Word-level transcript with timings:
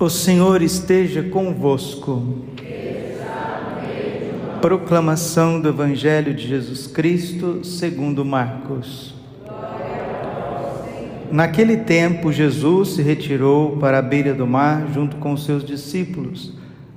O 0.00 0.08
Senhor 0.08 0.62
esteja 0.62 1.22
convosco. 1.22 2.46
Proclamação 4.62 5.60
do 5.60 5.68
Evangelho 5.68 6.32
de 6.32 6.48
Jesus 6.48 6.86
Cristo, 6.86 7.62
segundo 7.62 8.24
Marcos. 8.24 9.14
Naquele 11.30 11.76
tempo, 11.76 12.32
Jesus 12.32 12.94
se 12.94 13.02
retirou 13.02 13.76
para 13.76 13.98
a 13.98 14.02
beira 14.02 14.32
do 14.32 14.46
mar 14.46 14.88
junto 14.90 15.16
com 15.16 15.36
seus 15.36 15.62
discípulos. 15.62 16.54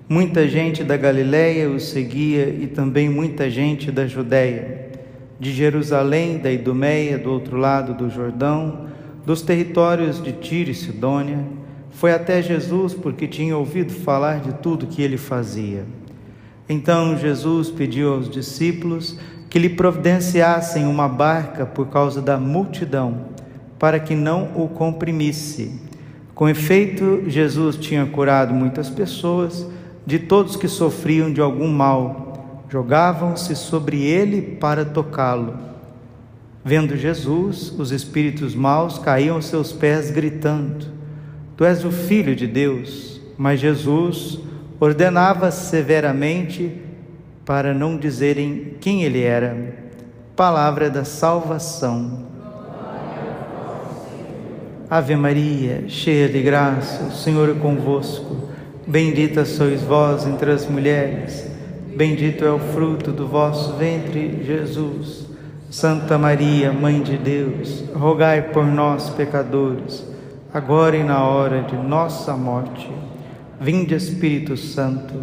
Muita 0.07 0.47
gente 0.47 0.81
da 0.81 0.95
Galiléia 0.95 1.70
o 1.70 1.81
seguia 1.81 2.47
e 2.47 2.67
também 2.67 3.09
muita 3.09 3.49
gente 3.49 3.91
da 3.91 4.07
Judéia, 4.07 4.91
de 5.38 5.51
Jerusalém, 5.51 6.38
da 6.38 6.49
Idumeia, 6.49 7.17
do 7.17 7.33
outro 7.33 7.57
lado 7.57 7.93
do 7.93 8.09
Jordão, 8.09 8.88
dos 9.25 9.41
territórios 9.41 10.23
de 10.23 10.31
Tiro 10.31 10.71
e 10.71 10.73
Sidônia 10.73 11.62
foi 11.93 12.11
até 12.11 12.41
Jesus 12.41 12.93
porque 12.93 13.27
tinha 13.27 13.57
ouvido 13.57 13.93
falar 13.93 14.39
de 14.39 14.53
tudo 14.55 14.88
que 14.88 15.01
ele 15.01 15.17
fazia. 15.17 15.85
Então 16.67 17.17
Jesus 17.17 17.70
pediu 17.70 18.13
aos 18.13 18.29
discípulos 18.29 19.17
que 19.49 19.59
lhe 19.59 19.70
providenciassem 19.70 20.85
uma 20.85 21.07
barca 21.07 21.65
por 21.65 21.87
causa 21.87 22.21
da 22.21 22.37
multidão, 22.37 23.25
para 23.77 23.99
que 23.99 24.15
não 24.15 24.49
o 24.55 24.67
comprimisse. 24.67 25.79
Com 26.34 26.49
efeito, 26.49 27.23
Jesus 27.27 27.77
tinha 27.77 28.05
curado 28.05 28.53
muitas 28.53 28.89
pessoas, 28.89 29.67
de 30.05 30.17
todos 30.17 30.55
que 30.55 30.67
sofriam 30.67 31.31
de 31.31 31.39
algum 31.39 31.67
mal, 31.67 32.65
jogavam-se 32.70 33.55
sobre 33.55 34.01
ele 34.01 34.41
para 34.41 34.84
tocá-lo. 34.84 35.53
Vendo 36.65 36.98
Jesus, 36.98 37.71
os 37.77 37.91
espíritos 37.91 38.55
maus 38.55 38.98
caíam 38.98 39.35
aos 39.35 39.45
seus 39.45 39.71
pés, 39.71 40.09
gritando: 40.09 40.92
Tu 41.63 41.67
és 41.67 41.85
o 41.85 41.91
Filho 41.91 42.35
de 42.35 42.45
Deus, 42.45 43.22
mas 43.38 43.58
Jesus 43.58 44.38
ordenava 44.81 45.49
severamente 45.49 46.82
para 47.46 47.74
não 47.74 47.98
dizerem 47.98 48.76
quem 48.82 49.05
ele 49.05 49.21
era. 49.21 49.74
Palavra 50.35 50.90
da 50.90 51.05
salvação. 51.05 52.26
Ave 54.90 55.15
Maria, 55.15 55.85
cheia 55.87 56.27
de 56.27 56.41
graça, 56.41 57.05
o 57.05 57.12
Senhor 57.13 57.49
é 57.49 57.54
convosco. 57.54 58.49
Bendita 58.85 59.46
sois 59.46 59.82
vós 59.84 60.27
entre 60.27 60.52
as 60.52 60.68
mulheres, 60.68 61.49
bendito 61.96 62.43
é 62.43 62.52
o 62.52 62.59
fruto 62.59 63.09
do 63.09 63.26
vosso 63.26 63.77
ventre, 63.77 64.44
Jesus. 64.46 65.28
Santa 65.69 66.18
Maria, 66.18 66.74
Mãe 66.74 67.02
de 67.02 67.18
Deus, 67.18 67.85
rogai 67.96 68.41
por 68.52 68.66
nós, 68.66 69.09
pecadores 69.12 70.12
agora 70.53 70.96
e 70.96 71.03
na 71.03 71.23
hora 71.23 71.63
de 71.63 71.75
nossa 71.75 72.38
morte. 72.38 72.88
Vinde, 73.59 73.96
Espírito 73.96 74.56
Santo. 74.56 75.13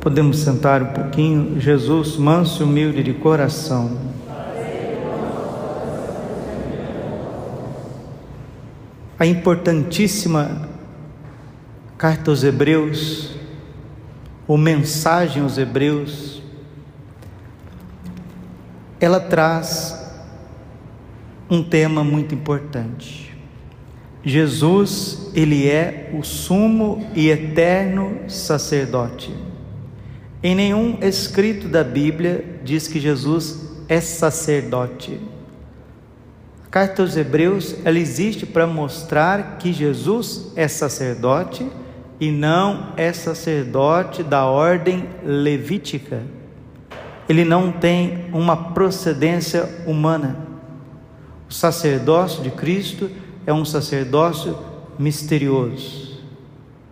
Podemos 0.00 0.38
sentar 0.38 0.82
um 0.82 0.86
pouquinho. 0.86 1.60
Jesus, 1.60 2.16
manso 2.16 2.62
e 2.62 2.64
humilde 2.64 3.02
de 3.02 3.12
coração. 3.12 3.98
A 9.18 9.26
importantíssima 9.26 10.66
carta 11.98 12.30
aos 12.30 12.42
Hebreus 12.42 13.29
ou 14.50 14.58
mensagem 14.58 15.44
aos 15.44 15.56
Hebreus, 15.58 16.42
ela 18.98 19.20
traz 19.20 19.96
um 21.48 21.62
tema 21.62 22.02
muito 22.02 22.34
importante. 22.34 23.32
Jesus, 24.24 25.30
ele 25.36 25.68
é 25.68 26.10
o 26.12 26.24
sumo 26.24 27.08
e 27.14 27.28
eterno 27.28 28.28
sacerdote. 28.28 29.32
Em 30.42 30.56
nenhum 30.56 30.98
escrito 31.00 31.68
da 31.68 31.84
Bíblia 31.84 32.44
diz 32.64 32.88
que 32.88 32.98
Jesus 32.98 33.84
é 33.88 34.00
sacerdote. 34.00 35.20
A 36.66 36.68
carta 36.68 37.02
aos 37.02 37.16
Hebreus, 37.16 37.76
ela 37.84 38.00
existe 38.00 38.46
para 38.46 38.66
mostrar 38.66 39.58
que 39.60 39.72
Jesus 39.72 40.50
é 40.56 40.66
sacerdote 40.66 41.70
e 42.20 42.30
não 42.30 42.92
é 42.98 43.12
sacerdote 43.12 44.22
da 44.22 44.44
ordem 44.44 45.08
levítica. 45.24 46.20
Ele 47.26 47.44
não 47.44 47.72
tem 47.72 48.26
uma 48.32 48.56
procedência 48.74 49.66
humana. 49.86 50.46
O 51.48 51.52
sacerdócio 51.52 52.42
de 52.42 52.50
Cristo 52.50 53.10
é 53.46 53.52
um 53.52 53.64
sacerdócio 53.64 54.56
misterioso. 54.98 56.20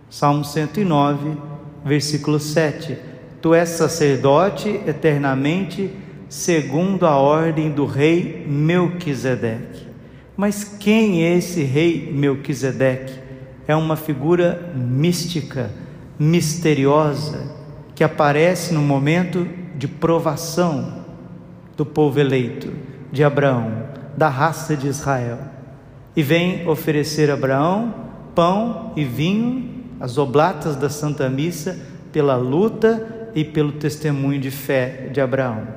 Salmo 0.09 0.43
109, 0.43 1.37
versículo 1.85 2.39
7. 2.39 2.97
Tu 3.39 3.53
és 3.53 3.69
sacerdote 3.69 4.81
eternamente, 4.87 5.91
segundo 6.27 7.05
a 7.05 7.15
ordem 7.15 7.71
do 7.71 7.85
rei 7.85 8.45
Melquisedeque. 8.47 9.87
Mas 10.35 10.63
quem 10.63 11.23
é 11.23 11.37
esse 11.37 11.63
rei 11.63 12.11
Melquisedeque? 12.11 13.18
É 13.69 13.75
uma 13.75 13.95
figura 13.95 14.71
mística, 14.73 15.69
misteriosa, 16.17 17.55
que 17.93 18.03
aparece 18.03 18.73
no 18.73 18.81
momento 18.81 19.47
de 19.77 19.87
provação 19.87 21.05
do 21.77 21.85
povo 21.85 22.19
eleito, 22.19 22.73
de 23.11 23.23
Abraão, 23.23 23.83
da 24.17 24.27
raça 24.27 24.75
de 24.75 24.87
Israel. 24.87 25.37
E 26.15 26.23
vem 26.23 26.67
oferecer 26.67 27.29
a 27.29 27.35
Abraão 27.35 27.93
pão 28.33 28.91
e 28.95 29.05
vinho, 29.05 29.83
as 29.99 30.17
oblatas 30.17 30.75
da 30.75 30.89
Santa 30.89 31.29
Missa, 31.29 31.79
pela 32.11 32.35
luta 32.37 33.29
e 33.35 33.45
pelo 33.45 33.73
testemunho 33.73 34.39
de 34.39 34.49
fé 34.49 35.11
de 35.13 35.21
Abraão. 35.21 35.67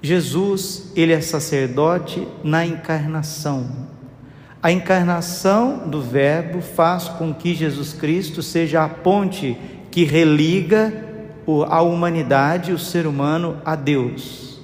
Jesus, 0.00 0.92
ele 0.94 1.12
é 1.12 1.20
sacerdote 1.20 2.28
na 2.44 2.64
encarnação 2.64 3.97
a 4.62 4.72
encarnação 4.72 5.88
do 5.88 6.02
Verbo 6.02 6.60
faz 6.60 7.08
com 7.08 7.32
que 7.32 7.54
Jesus 7.54 7.92
Cristo 7.92 8.42
seja 8.42 8.84
a 8.84 8.88
ponte 8.88 9.56
que 9.90 10.04
religa 10.04 10.92
a 11.68 11.80
humanidade, 11.80 12.72
o 12.72 12.78
ser 12.78 13.06
humano, 13.06 13.58
a 13.64 13.74
Deus. 13.76 14.60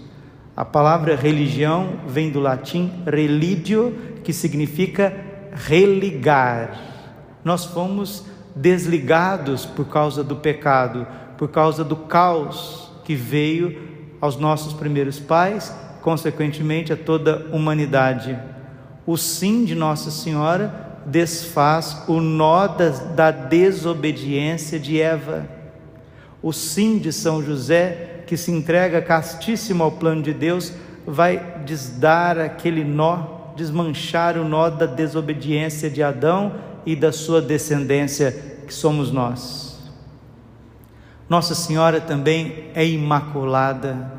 A 0.57 0.65
palavra 0.65 1.17
religião 1.17 2.01
vem 2.07 2.31
do 2.31 2.41
latim 2.41 2.93
religio, 3.07 3.97
que 4.23 4.33
significa 4.33 5.15
religar. 5.53 6.79
Nós 7.45 7.65
fomos 7.65 8.25
desligados 8.55 9.65
por 9.65 9.87
causa 9.87 10.23
do 10.23 10.37
pecado, 10.37 11.07
por 11.39 11.49
causa 11.49 11.83
do 11.85 11.97
caos 11.97 12.93
que 13.05 13.15
veio 13.15 13.81
aos 14.21 14.37
nossos 14.37 14.73
primeiros 14.73 15.19
pais, 15.19 15.75
consequentemente 16.03 16.93
a 16.93 16.97
toda 16.97 17.47
a 17.51 17.57
humanidade. 17.57 18.39
O 19.07 19.17
sim 19.17 19.65
de 19.65 19.75
Nossa 19.75 20.11
Senhora 20.11 20.85
desfaz 21.07 22.05
o 22.09 22.21
nó 22.21 22.67
da, 22.67 22.89
da 22.89 23.31
desobediência 23.31 24.79
de 24.79 25.01
Eva. 25.01 25.47
O 26.43 26.53
sim 26.53 26.99
de 26.99 27.13
São 27.13 27.43
José, 27.43 28.23
que 28.27 28.37
se 28.37 28.51
entrega 28.51 29.03
castíssimo 29.03 29.83
ao 29.83 29.93
plano 29.93 30.23
de 30.23 30.33
Deus, 30.33 30.73
vai 31.07 31.61
desdar 31.65 32.39
aquele 32.39 32.83
nó, 32.83 33.53
desmanchar 33.57 34.39
o 34.39 34.45
nó 34.45 34.71
da 34.71 34.87
desobediência 34.87 35.91
de 35.91 36.03
Adão 36.03 36.53
e 36.87 36.97
da 36.97 37.13
sua 37.13 37.41
descendência, 37.41 38.55
que 38.67 38.73
somos 38.73 39.11
nós. 39.11 39.79
Nossa 41.29 41.55
Senhora 41.55 42.01
também 42.01 42.71
é 42.75 42.87
imaculada. 42.87 44.13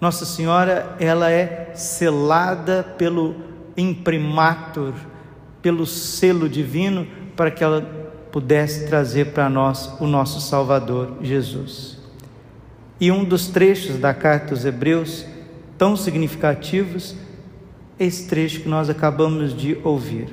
Nossa 0.00 0.24
Senhora, 0.24 0.96
ela 1.00 1.30
é 1.30 1.72
selada 1.74 2.82
pelo 2.96 3.34
imprimatur, 3.78 4.92
pelo 5.62 5.86
selo 5.86 6.48
divino, 6.48 7.06
para 7.36 7.50
que 7.50 7.64
ela 7.64 7.80
pudesse 8.30 8.86
trazer 8.86 9.32
para 9.32 9.48
nós 9.48 9.94
o 10.00 10.06
nosso 10.06 10.40
Salvador 10.40 11.16
Jesus. 11.22 11.96
E 13.00 13.10
um 13.12 13.24
dos 13.24 13.46
trechos 13.46 13.96
da 13.96 14.12
carta 14.12 14.52
aos 14.52 14.64
Hebreus, 14.64 15.24
tão 15.78 15.96
significativos, 15.96 17.14
é 17.98 18.04
esse 18.04 18.28
trecho 18.28 18.60
que 18.60 18.68
nós 18.68 18.90
acabamos 18.90 19.56
de 19.56 19.78
ouvir. 19.84 20.28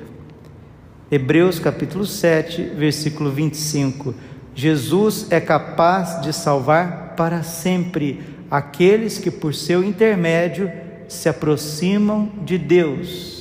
Hebreus 1.10 1.60
capítulo 1.60 2.04
7, 2.04 2.62
versículo 2.76 3.30
25. 3.30 4.12
Jesus 4.54 5.28
é 5.30 5.40
capaz 5.40 6.20
de 6.20 6.32
salvar 6.32 7.14
para 7.16 7.42
sempre 7.42 8.20
aqueles 8.50 9.18
que 9.18 9.30
por 9.30 9.54
seu 9.54 9.84
intermédio 9.84 10.70
se 11.08 11.28
aproximam 11.28 12.30
de 12.44 12.58
Deus. 12.58 13.35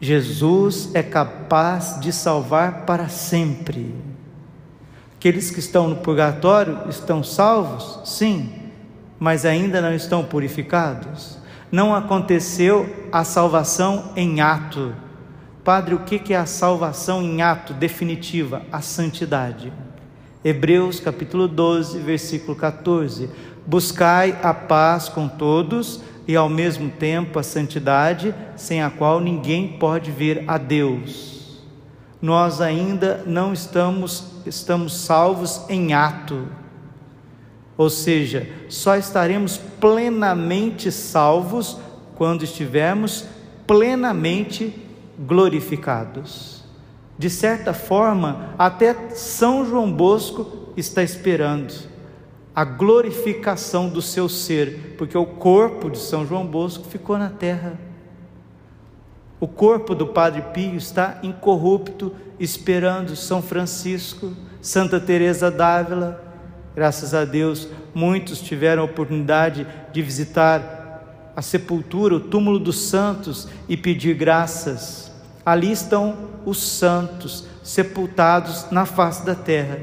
Jesus 0.00 0.90
é 0.94 1.02
capaz 1.02 1.98
de 2.00 2.12
salvar 2.12 2.84
para 2.86 3.08
sempre. 3.08 3.94
Aqueles 5.16 5.50
que 5.50 5.58
estão 5.58 5.88
no 5.88 5.96
purgatório 5.96 6.88
estão 6.88 7.24
salvos? 7.24 8.00
Sim. 8.04 8.52
mas 9.18 9.44
ainda 9.44 9.80
não 9.80 9.92
estão 9.92 10.24
purificados. 10.24 11.38
Não 11.72 11.92
aconteceu 11.92 13.08
a 13.10 13.24
salvação 13.24 14.12
em 14.14 14.40
ato. 14.40 14.94
Padre, 15.64 15.94
o 15.94 15.98
que 15.98 16.32
é 16.32 16.36
a 16.36 16.46
salvação 16.46 17.20
em 17.20 17.42
ato 17.42 17.74
definitiva? 17.74 18.62
A 18.70 18.80
santidade. 18.80 19.72
Hebreus 20.44 21.00
capítulo 21.00 21.48
12, 21.48 21.98
versículo 21.98 22.56
14. 22.56 23.28
Buscai 23.68 24.34
a 24.42 24.54
paz 24.54 25.10
com 25.10 25.28
todos 25.28 26.00
e 26.26 26.34
ao 26.34 26.48
mesmo 26.48 26.88
tempo 26.88 27.38
a 27.38 27.42
santidade, 27.42 28.34
sem 28.56 28.82
a 28.82 28.88
qual 28.88 29.20
ninguém 29.20 29.76
pode 29.76 30.10
ver 30.10 30.42
a 30.48 30.56
Deus. 30.56 31.60
Nós 32.18 32.62
ainda 32.62 33.22
não 33.26 33.52
estamos 33.52 34.24
estamos 34.46 34.94
salvos 34.96 35.66
em 35.68 35.92
ato. 35.92 36.48
Ou 37.76 37.90
seja, 37.90 38.48
só 38.70 38.96
estaremos 38.96 39.58
plenamente 39.78 40.90
salvos 40.90 41.76
quando 42.14 42.44
estivermos 42.44 43.26
plenamente 43.66 44.74
glorificados. 45.18 46.64
De 47.18 47.28
certa 47.28 47.74
forma, 47.74 48.54
até 48.58 49.10
São 49.10 49.66
João 49.66 49.92
Bosco 49.92 50.72
está 50.74 51.02
esperando 51.02 51.97
a 52.58 52.64
glorificação 52.64 53.88
do 53.88 54.02
seu 54.02 54.28
ser, 54.28 54.96
porque 54.98 55.16
o 55.16 55.24
corpo 55.24 55.88
de 55.88 55.96
São 55.96 56.26
João 56.26 56.44
Bosco 56.44 56.88
ficou 56.88 57.16
na 57.16 57.30
terra. 57.30 57.78
O 59.38 59.46
corpo 59.46 59.94
do 59.94 60.08
Padre 60.08 60.42
Pio 60.52 60.74
está 60.74 61.20
incorrupto, 61.22 62.12
esperando 62.36 63.14
São 63.14 63.40
Francisco, 63.40 64.32
Santa 64.60 64.98
Teresa 64.98 65.52
d'Ávila. 65.52 66.20
Graças 66.74 67.14
a 67.14 67.24
Deus, 67.24 67.68
muitos 67.94 68.40
tiveram 68.40 68.82
a 68.82 68.86
oportunidade 68.86 69.64
de 69.92 70.02
visitar 70.02 71.30
a 71.36 71.42
sepultura, 71.42 72.16
o 72.16 72.20
túmulo 72.20 72.58
dos 72.58 72.80
santos 72.80 73.46
e 73.68 73.76
pedir 73.76 74.14
graças. 74.14 75.12
Ali 75.46 75.70
estão 75.70 76.16
os 76.44 76.60
santos 76.60 77.46
sepultados 77.62 78.66
na 78.72 78.84
face 78.84 79.24
da 79.24 79.36
terra. 79.36 79.78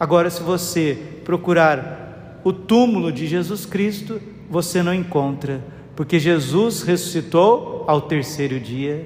Agora, 0.00 0.30
se 0.30 0.42
você 0.42 0.98
procurar 1.22 2.05
o 2.46 2.52
túmulo 2.52 3.10
de 3.10 3.26
Jesus 3.26 3.66
Cristo 3.66 4.20
você 4.48 4.80
não 4.80 4.94
encontra, 4.94 5.64
porque 5.96 6.16
Jesus 6.16 6.82
ressuscitou 6.82 7.82
ao 7.88 8.02
terceiro 8.02 8.60
dia. 8.60 9.04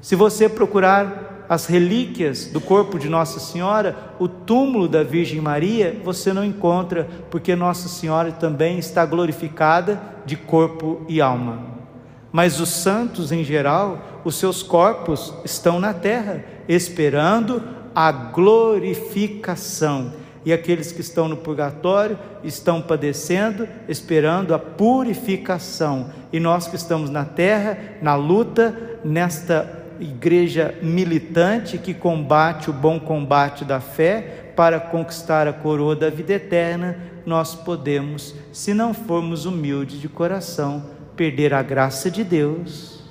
Se 0.00 0.14
você 0.14 0.48
procurar 0.48 1.44
as 1.48 1.66
relíquias 1.66 2.46
do 2.46 2.60
corpo 2.60 2.96
de 2.96 3.08
Nossa 3.08 3.40
Senhora, 3.40 4.14
o 4.20 4.28
túmulo 4.28 4.86
da 4.86 5.02
Virgem 5.02 5.40
Maria, 5.40 6.00
você 6.04 6.32
não 6.32 6.44
encontra, 6.44 7.08
porque 7.32 7.56
Nossa 7.56 7.88
Senhora 7.88 8.30
também 8.30 8.78
está 8.78 9.04
glorificada 9.04 10.00
de 10.24 10.36
corpo 10.36 11.04
e 11.08 11.20
alma. 11.20 11.60
Mas 12.30 12.60
os 12.60 12.68
santos 12.68 13.32
em 13.32 13.42
geral, 13.42 14.20
os 14.24 14.36
seus 14.36 14.62
corpos 14.62 15.34
estão 15.44 15.80
na 15.80 15.92
terra, 15.92 16.44
esperando 16.68 17.60
a 17.92 18.12
glorificação 18.12 20.12
e 20.44 20.52
aqueles 20.52 20.92
que 20.92 21.00
estão 21.00 21.28
no 21.28 21.36
purgatório 21.36 22.18
estão 22.42 22.80
padecendo, 22.80 23.68
esperando 23.88 24.54
a 24.54 24.58
purificação. 24.58 26.10
E 26.32 26.38
nós 26.40 26.68
que 26.68 26.76
estamos 26.76 27.10
na 27.10 27.24
terra, 27.24 27.78
na 28.00 28.14
luta, 28.14 28.98
nesta 29.04 29.86
igreja 30.00 30.74
militante 30.80 31.76
que 31.78 31.92
combate 31.92 32.70
o 32.70 32.72
bom 32.72 33.00
combate 33.00 33.64
da 33.64 33.80
fé 33.80 34.52
para 34.54 34.80
conquistar 34.80 35.46
a 35.46 35.52
coroa 35.52 35.94
da 35.94 36.10
vida 36.10 36.34
eterna, 36.34 36.98
nós 37.26 37.54
podemos, 37.54 38.34
se 38.52 38.72
não 38.72 38.94
formos 38.94 39.44
humildes 39.44 40.00
de 40.00 40.08
coração, 40.08 40.84
perder 41.14 41.52
a 41.52 41.62
graça 41.62 42.10
de 42.10 42.24
Deus. 42.24 43.02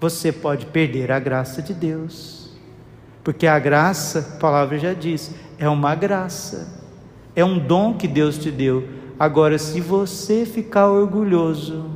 Você 0.00 0.32
pode 0.32 0.66
perder 0.66 1.10
a 1.12 1.18
graça 1.18 1.62
de 1.62 1.72
Deus. 1.72 2.50
Porque 3.24 3.46
a 3.46 3.58
graça, 3.58 4.18
a 4.18 4.40
palavra 4.40 4.78
já 4.78 4.92
diz, 4.92 5.32
é 5.62 5.68
uma 5.68 5.94
graça, 5.94 6.66
é 7.36 7.44
um 7.44 7.56
dom 7.56 7.94
que 7.94 8.08
Deus 8.08 8.36
te 8.36 8.50
deu. 8.50 8.88
Agora, 9.16 9.56
se 9.58 9.80
você 9.80 10.44
ficar 10.44 10.88
orgulhoso, 10.88 11.88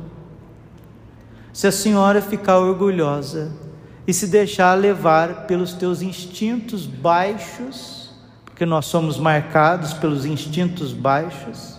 se 1.51 1.67
a 1.67 1.71
senhora 1.71 2.21
ficar 2.21 2.59
orgulhosa 2.59 3.51
e 4.07 4.13
se 4.13 4.27
deixar 4.27 4.73
levar 4.75 5.47
pelos 5.47 5.73
teus 5.73 6.01
instintos 6.01 6.85
baixos, 6.85 8.15
porque 8.45 8.65
nós 8.65 8.85
somos 8.85 9.19
marcados 9.19 9.91
pelos 9.93 10.25
instintos 10.25 10.93
baixos, 10.93 11.77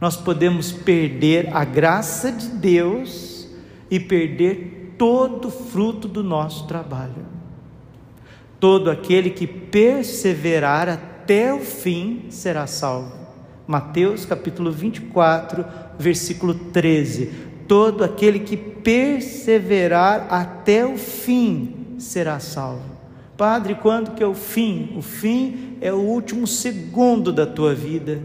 nós 0.00 0.16
podemos 0.16 0.72
perder 0.72 1.54
a 1.54 1.64
graça 1.64 2.32
de 2.32 2.48
Deus 2.48 3.46
e 3.88 4.00
perder 4.00 4.96
todo 4.98 5.46
o 5.46 5.52
fruto 5.52 6.08
do 6.08 6.24
nosso 6.24 6.66
trabalho. 6.66 7.30
Todo 8.58 8.90
aquele 8.90 9.30
que 9.30 9.46
perseverar 9.46 10.88
até 10.88 11.11
o 11.54 11.60
fim 11.60 12.26
será 12.30 12.66
salvo. 12.66 13.12
Mateus 13.66 14.26
capítulo 14.26 14.72
24, 14.72 15.64
versículo 15.98 16.54
13. 16.54 17.30
Todo 17.68 18.04
aquele 18.04 18.40
que 18.40 18.56
perseverar 18.56 20.26
até 20.28 20.84
o 20.84 20.98
fim 20.98 21.96
será 21.98 22.40
salvo. 22.40 22.92
Padre, 23.36 23.74
quando 23.76 24.14
que 24.14 24.22
é 24.22 24.26
o 24.26 24.34
fim? 24.34 24.94
O 24.96 25.02
fim 25.02 25.76
é 25.80 25.92
o 25.92 25.96
último 25.96 26.46
segundo 26.46 27.32
da 27.32 27.46
tua 27.46 27.74
vida. 27.74 28.20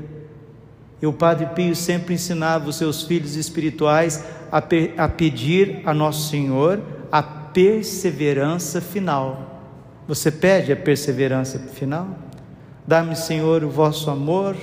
E 1.01 1.05
o 1.05 1.13
Padre 1.13 1.47
Pio 1.47 1.75
sempre 1.75 2.15
ensinava 2.15 2.69
os 2.69 2.75
seus 2.75 3.03
filhos 3.03 3.35
espirituais 3.35 4.23
a, 4.51 4.61
pe 4.61 4.93
a 4.97 5.07
pedir 5.07 5.81
a 5.85 5.93
Nosso 5.93 6.29
Senhor 6.29 6.81
a 7.11 7.21
perseverança 7.23 8.81
final. 8.81 9.61
Você 10.07 10.31
pede 10.31 10.71
a 10.71 10.75
perseverança 10.75 11.59
final? 11.59 12.26
Dá-me, 12.87 13.17
Senhor, 13.17 13.65
o 13.65 13.69
vosso 13.69 14.09
amor, 14.09 14.55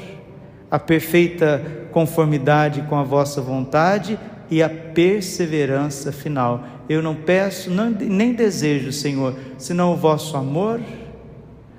a 0.71 0.79
perfeita 0.79 1.63
conformidade 1.93 2.81
com 2.89 2.97
a 2.97 3.03
vossa 3.03 3.43
vontade 3.43 4.19
e 4.51 4.63
a 4.63 4.69
perseverança 4.69 6.11
final. 6.11 6.65
Eu 6.89 7.03
não 7.03 7.15
peço, 7.15 7.71
nem 7.71 8.33
desejo, 8.33 8.91
Senhor, 8.93 9.35
senão 9.59 9.93
o 9.93 9.97
vosso 9.97 10.39
amor, 10.39 10.81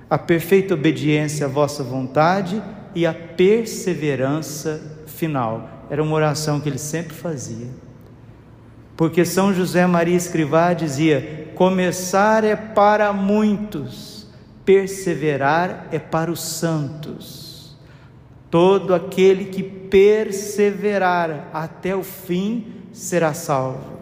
a 0.07 0.19
perfeita 0.19 0.75
obediência 0.75 1.47
à 1.47 1.49
vossa 1.49 1.83
vontade 1.83 2.61
e 2.93 3.07
a 3.07 3.13
perseverança 3.13 5.01
final. 5.07 5.87
Era 5.89 6.03
uma 6.03 6.15
oração 6.15 6.59
que 6.59 6.69
ele 6.69 6.77
sempre 6.77 7.15
fazia. 7.15 7.69
Porque 8.95 9.25
São 9.25 9.51
José 9.51 9.87
Maria 9.87 10.15
Escrivá 10.15 10.73
dizia: 10.73 11.51
começar 11.55 12.43
é 12.43 12.55
para 12.55 13.11
muitos 13.11 14.14
perseverar 14.65 15.87
é 15.91 15.99
para 15.99 16.31
os 16.31 16.41
santos. 16.41 17.77
Todo 18.49 18.93
aquele 18.93 19.45
que 19.45 19.63
perseverar 19.63 21.49
até 21.53 21.95
o 21.95 22.03
fim 22.03 22.65
será 22.91 23.33
salvo. 23.33 23.95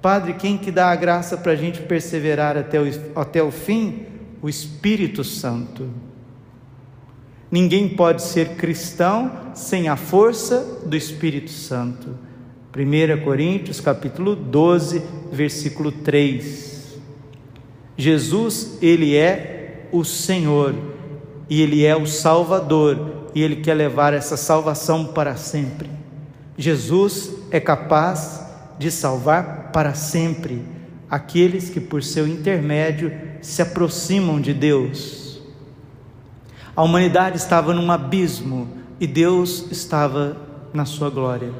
Padre, 0.00 0.34
quem 0.34 0.58
que 0.58 0.70
dá 0.70 0.90
a 0.90 0.96
graça 0.96 1.36
para 1.36 1.52
a 1.52 1.56
gente 1.56 1.80
perseverar 1.82 2.56
até 2.56 2.80
o, 2.80 2.84
até 3.14 3.42
o 3.42 3.50
fim? 3.50 4.06
O 4.42 4.48
Espírito 4.48 5.22
Santo. 5.22 5.88
Ninguém 7.50 7.88
pode 7.88 8.22
ser 8.22 8.56
cristão 8.56 9.52
sem 9.54 9.88
a 9.88 9.94
força 9.94 10.80
do 10.84 10.96
Espírito 10.96 11.50
Santo. 11.50 12.18
1 12.74 13.22
Coríntios 13.22 13.78
capítulo 13.78 14.34
12, 14.34 15.02
versículo 15.30 15.92
3. 15.92 16.98
Jesus, 17.96 18.78
ele 18.80 19.14
é 19.14 19.51
o 19.92 20.04
Senhor 20.04 20.74
e 21.48 21.60
Ele 21.60 21.84
é 21.84 21.94
o 21.94 22.06
Salvador 22.06 23.28
e 23.34 23.42
Ele 23.42 23.56
quer 23.56 23.74
levar 23.74 24.14
essa 24.14 24.36
salvação 24.36 25.04
para 25.06 25.36
sempre. 25.36 25.90
Jesus 26.56 27.30
é 27.50 27.60
capaz 27.60 28.46
de 28.78 28.90
salvar 28.90 29.70
para 29.72 29.94
sempre 29.94 30.62
aqueles 31.10 31.68
que, 31.68 31.80
por 31.80 32.02
seu 32.02 32.26
intermédio, 32.26 33.12
se 33.42 33.60
aproximam 33.60 34.40
de 34.40 34.54
Deus. 34.54 35.42
A 36.74 36.82
humanidade 36.82 37.36
estava 37.36 37.74
num 37.74 37.92
abismo 37.92 38.68
e 38.98 39.06
Deus 39.06 39.66
estava 39.70 40.36
na 40.72 40.86
sua 40.86 41.10
glória. 41.10 41.52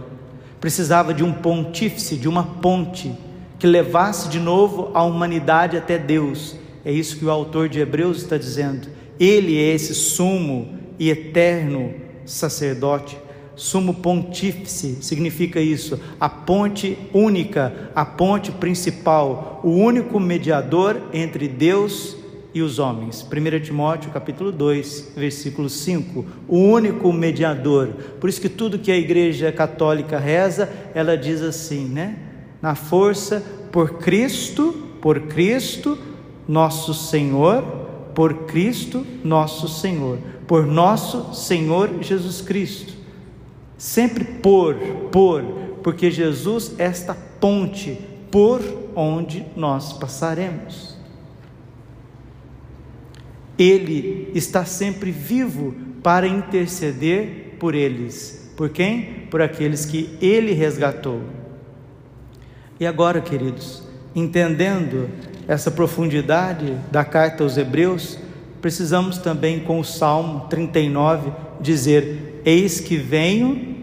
Precisava 0.59 1.13
de 1.13 1.23
um 1.23 1.33
pontífice, 1.33 2.17
de 2.17 2.29
uma 2.29 2.45
ponte 2.45 3.15
que 3.59 3.67
levasse 3.67 4.29
de 4.29 4.41
novo 4.41 4.91
a 4.95 5.03
humanidade 5.03 5.77
até 5.77 5.99
Deus 5.99 6.62
é 6.85 6.93
isso 6.93 7.17
que 7.17 7.25
o 7.25 7.31
autor 7.31 7.69
de 7.69 7.81
Hebreus 7.81 8.19
está 8.19 8.37
dizendo. 8.37 8.89
Ele 9.19 9.57
é 9.57 9.75
esse 9.75 9.95
sumo 9.95 10.79
e 10.99 11.11
eterno 11.11 11.95
sacerdote, 12.25 13.19
sumo 13.55 13.95
pontífice, 13.95 14.99
significa 15.01 15.61
isso, 15.61 16.01
a 16.19 16.29
ponte 16.29 16.99
única, 17.13 17.91
a 17.95 18.05
ponte 18.05 18.51
principal, 18.51 19.61
o 19.63 19.71
único 19.71 20.19
mediador 20.19 21.01
entre 21.13 21.49
Deus 21.49 22.17
e 22.55 22.63
os 22.63 22.79
homens. 22.79 23.23
1 23.23 23.61
Timóteo 23.61 24.11
capítulo 24.11 24.53
2, 24.53 25.13
versículo 25.17 25.69
5, 25.69 26.25
o 26.49 26.59
único 26.59 27.13
mediador. 27.13 27.89
Por 28.21 28.29
isso 28.29 28.41
que 28.41 28.49
tudo 28.49 28.79
que 28.79 28.91
a 28.91 28.97
igreja 28.97 29.51
católica 29.53 30.19
reza, 30.19 30.69
ela 30.95 31.17
diz 31.17 31.43
assim, 31.43 31.87
né? 31.87 32.17
Na 32.61 32.75
força 32.75 33.43
por 33.71 33.99
Cristo, 33.99 34.73
por 35.01 35.21
Cristo, 35.23 35.99
nosso 36.49 36.93
Senhor, 36.93 37.63
por 38.15 38.47
Cristo, 38.47 39.07
nosso 39.25 39.69
Senhor, 39.69 40.19
por 40.47 40.67
nosso 40.67 41.35
Senhor 41.35 42.03
Jesus 42.03 42.41
Cristo. 42.41 42.95
Sempre 43.79 44.25
por, 44.25 44.75
por, 45.11 45.43
porque 45.83 46.11
Jesus 46.11 46.75
é 46.79 46.85
esta 46.85 47.15
ponte 47.15 47.99
por 48.31 48.61
onde 48.95 49.45
nós 49.57 49.93
passaremos. 49.93 50.97
Ele 53.59 54.31
está 54.35 54.65
sempre 54.65 55.11
vivo 55.11 55.75
para 56.03 56.27
interceder 56.27 57.57
por 57.59 57.75
eles. 57.75 58.53
Por 58.57 58.71
quem? 58.71 59.27
Por 59.31 59.41
aqueles 59.41 59.85
que 59.85 60.17
ele 60.21 60.53
resgatou. 60.53 61.21
E 62.79 62.87
agora, 62.87 63.21
queridos, 63.21 63.83
entendendo 64.15 65.09
essa 65.47 65.71
profundidade 65.71 66.77
da 66.91 67.05
carta 67.05 67.43
aos 67.43 67.57
Hebreus, 67.57 68.19
precisamos 68.61 69.19
também, 69.19 69.61
com 69.61 69.81
o 69.81 69.85
Salmo 69.85 70.47
39, 70.49 71.33
dizer: 71.61 72.41
Eis 72.45 72.81
que 72.81 72.97
venho 72.97 73.77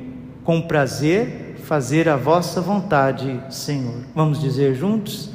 com 0.44 0.62
prazer 0.62 1.56
fazer 1.64 2.10
a 2.10 2.16
vossa 2.16 2.62
vontade, 2.62 3.40
Senhor. 3.50 4.04
Vamos 4.16 4.42
dizer 4.42 4.74
juntos? 4.74 5.30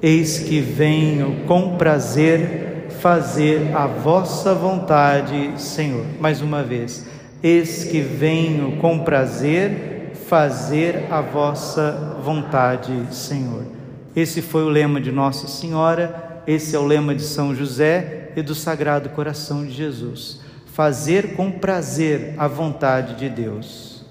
Eis 0.00 0.38
que 0.38 0.60
venho 0.60 1.44
com 1.46 1.76
prazer 1.76 2.86
fazer 3.00 3.74
a 3.74 3.86
vossa 3.86 4.54
vontade, 4.54 5.52
Senhor. 5.60 6.04
Mais 6.20 6.40
uma 6.40 6.62
vez. 6.62 7.06
Eis 7.42 7.84
que 7.84 8.00
venho 8.00 8.78
com 8.78 9.00
prazer 9.00 10.12
fazer 10.26 11.06
a 11.10 11.20
vossa 11.20 12.18
vontade, 12.22 12.92
Senhor. 13.10 13.75
Esse 14.16 14.40
foi 14.40 14.64
o 14.64 14.70
lema 14.70 14.98
de 14.98 15.12
Nossa 15.12 15.46
Senhora, 15.46 16.42
esse 16.46 16.74
é 16.74 16.78
o 16.78 16.86
lema 16.86 17.14
de 17.14 17.20
São 17.20 17.54
José 17.54 18.32
e 18.34 18.40
do 18.40 18.54
Sagrado 18.54 19.10
Coração 19.10 19.66
de 19.66 19.72
Jesus. 19.72 20.40
Fazer 20.64 21.36
com 21.36 21.50
prazer 21.50 22.34
a 22.38 22.48
vontade 22.48 23.16
de 23.16 23.28
Deus. 23.28 24.06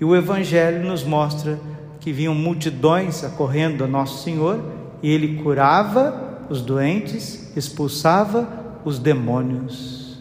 E 0.00 0.04
o 0.04 0.16
Evangelho 0.16 0.82
nos 0.86 1.04
mostra 1.04 1.60
que 2.00 2.10
vinham 2.10 2.34
multidões 2.34 3.22
acorrendo 3.22 3.84
a 3.84 3.86
Nosso 3.86 4.22
Senhor 4.22 4.64
e 5.02 5.10
ele 5.10 5.42
curava 5.42 6.46
os 6.48 6.62
doentes, 6.62 7.54
expulsava 7.54 8.48
os 8.82 8.98
demônios 8.98 10.18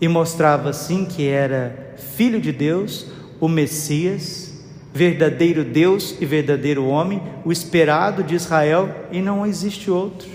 e 0.00 0.06
mostrava 0.06 0.70
assim 0.70 1.04
que 1.04 1.26
era 1.26 1.94
filho 1.96 2.40
de 2.40 2.52
Deus, 2.52 3.06
o 3.40 3.48
Messias, 3.48 4.45
verdadeiro 4.96 5.62
Deus 5.62 6.16
e 6.20 6.24
verdadeiro 6.24 6.86
homem, 6.86 7.22
o 7.44 7.52
esperado 7.52 8.24
de 8.24 8.34
Israel 8.34 9.06
e 9.12 9.20
não 9.20 9.44
existe 9.46 9.90
outro. 9.90 10.26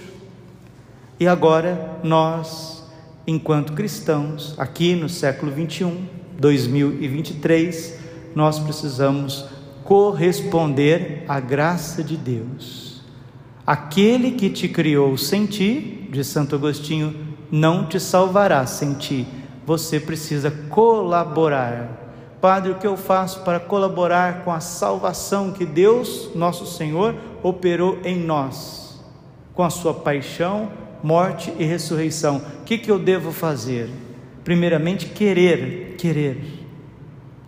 E 1.20 1.28
agora 1.28 2.00
nós, 2.04 2.88
enquanto 3.26 3.74
cristãos, 3.74 4.54
aqui 4.58 4.96
no 4.96 5.10
século 5.10 5.52
21, 5.52 6.06
2023, 6.38 8.00
nós 8.36 8.60
precisamos 8.60 9.46
corresponder 9.84 11.26
à 11.28 11.40
graça 11.40 12.04
de 12.04 12.16
Deus. 12.16 13.02
Aquele 13.66 14.32
que 14.32 14.50
te 14.50 14.68
criou 14.68 15.18
sem 15.18 15.48
ti, 15.48 16.08
de 16.12 16.24
Santo 16.24 16.56
Agostinho, 16.56 17.16
não 17.52 17.86
te 17.86 18.00
salvará 18.00 18.66
sem 18.68 18.94
ti. 18.94 19.26
Você 19.66 20.00
precisa 20.00 20.52
colaborar. 20.70 22.01
Padre, 22.42 22.72
o 22.72 22.76
que 22.76 22.88
eu 22.88 22.98
faço 22.98 23.42
para 23.42 23.60
colaborar 23.60 24.44
com 24.44 24.52
a 24.52 24.60
salvação 24.60 25.52
que 25.52 25.66
Deus, 25.66 26.32
nosso 26.36 26.66
Senhor, 26.66 27.16
operou 27.44 28.00
em 28.04 28.18
nós, 28.18 29.00
com 29.54 29.64
a 29.64 29.70
sua 29.70 29.94
paixão, 29.94 30.72
morte 31.04 31.54
e 31.60 31.64
ressurreição? 31.64 32.42
O 32.62 32.64
que, 32.66 32.78
que 32.78 32.92
eu 32.92 32.98
devo 32.98 33.32
fazer? 33.32 33.90
Primeiramente, 34.44 35.06
querer, 35.06 35.96
querer 35.98 36.62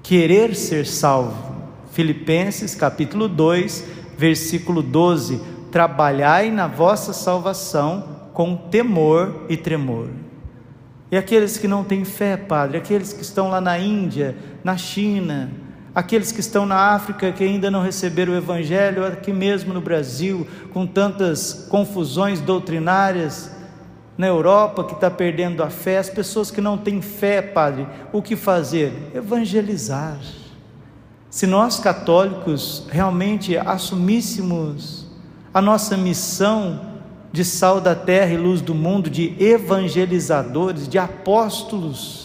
querer 0.04 0.54
ser 0.54 0.86
salvo. 0.86 1.54
Filipenses 1.92 2.76
capítulo 2.76 3.30
2, 3.30 3.86
versículo 4.18 4.84
12: 4.84 5.42
Trabalhai 5.72 6.52
na 6.52 6.68
vossa 6.68 7.14
salvação 7.14 8.30
com 8.34 8.56
temor 8.56 9.46
e 9.48 9.56
tremor. 9.56 10.10
E 11.10 11.16
aqueles 11.18 11.58
que 11.58 11.68
não 11.68 11.84
têm 11.84 12.04
fé, 12.04 12.36
Padre, 12.36 12.78
aqueles 12.78 13.14
que 13.14 13.22
estão 13.22 13.50
lá 13.50 13.62
na 13.62 13.78
Índia, 13.78 14.36
na 14.64 14.78
China, 14.78 15.52
aqueles 15.94 16.32
que 16.32 16.40
estão 16.40 16.66
na 16.66 16.94
África 16.94 17.32
que 17.32 17.44
ainda 17.44 17.70
não 17.70 17.82
receberam 17.82 18.34
o 18.34 18.38
Evangelho, 18.38 19.06
aqui 19.06 19.34
mesmo 19.34 19.74
no 19.74 19.82
Brasil, 19.82 20.48
com 20.72 20.88
tantas 20.88 21.68
confusões 21.70 22.40
doutrinárias, 22.40 23.52
na 24.18 24.28
Europa 24.28 24.84
que 24.84 24.94
está 24.94 25.10
perdendo 25.10 25.64
a 25.64 25.70
fé, 25.70 25.98
as 25.98 26.10
pessoas 26.10 26.52
que 26.52 26.62
não 26.62 26.78
têm 26.78 27.02
fé, 27.02 27.42
Padre, 27.42 27.88
o 28.12 28.22
que 28.22 28.36
fazer? 28.36 29.12
Evangelizar. 29.14 30.20
Se 31.30 31.48
nós 31.48 31.80
católicos 31.80 32.86
realmente 32.92 33.58
assumíssemos 33.58 35.08
a 35.52 35.60
nossa 35.60 35.98
missão 35.98 36.94
de 37.32 37.44
sal 37.44 37.82
da 37.82 37.96
terra 37.96 38.32
e 38.32 38.38
luz 38.38 38.62
do 38.62 38.76
mundo, 38.76 39.10
de 39.10 39.36
evangelizadores, 39.44 40.88
de 40.88 41.00
apóstolos, 41.00 42.23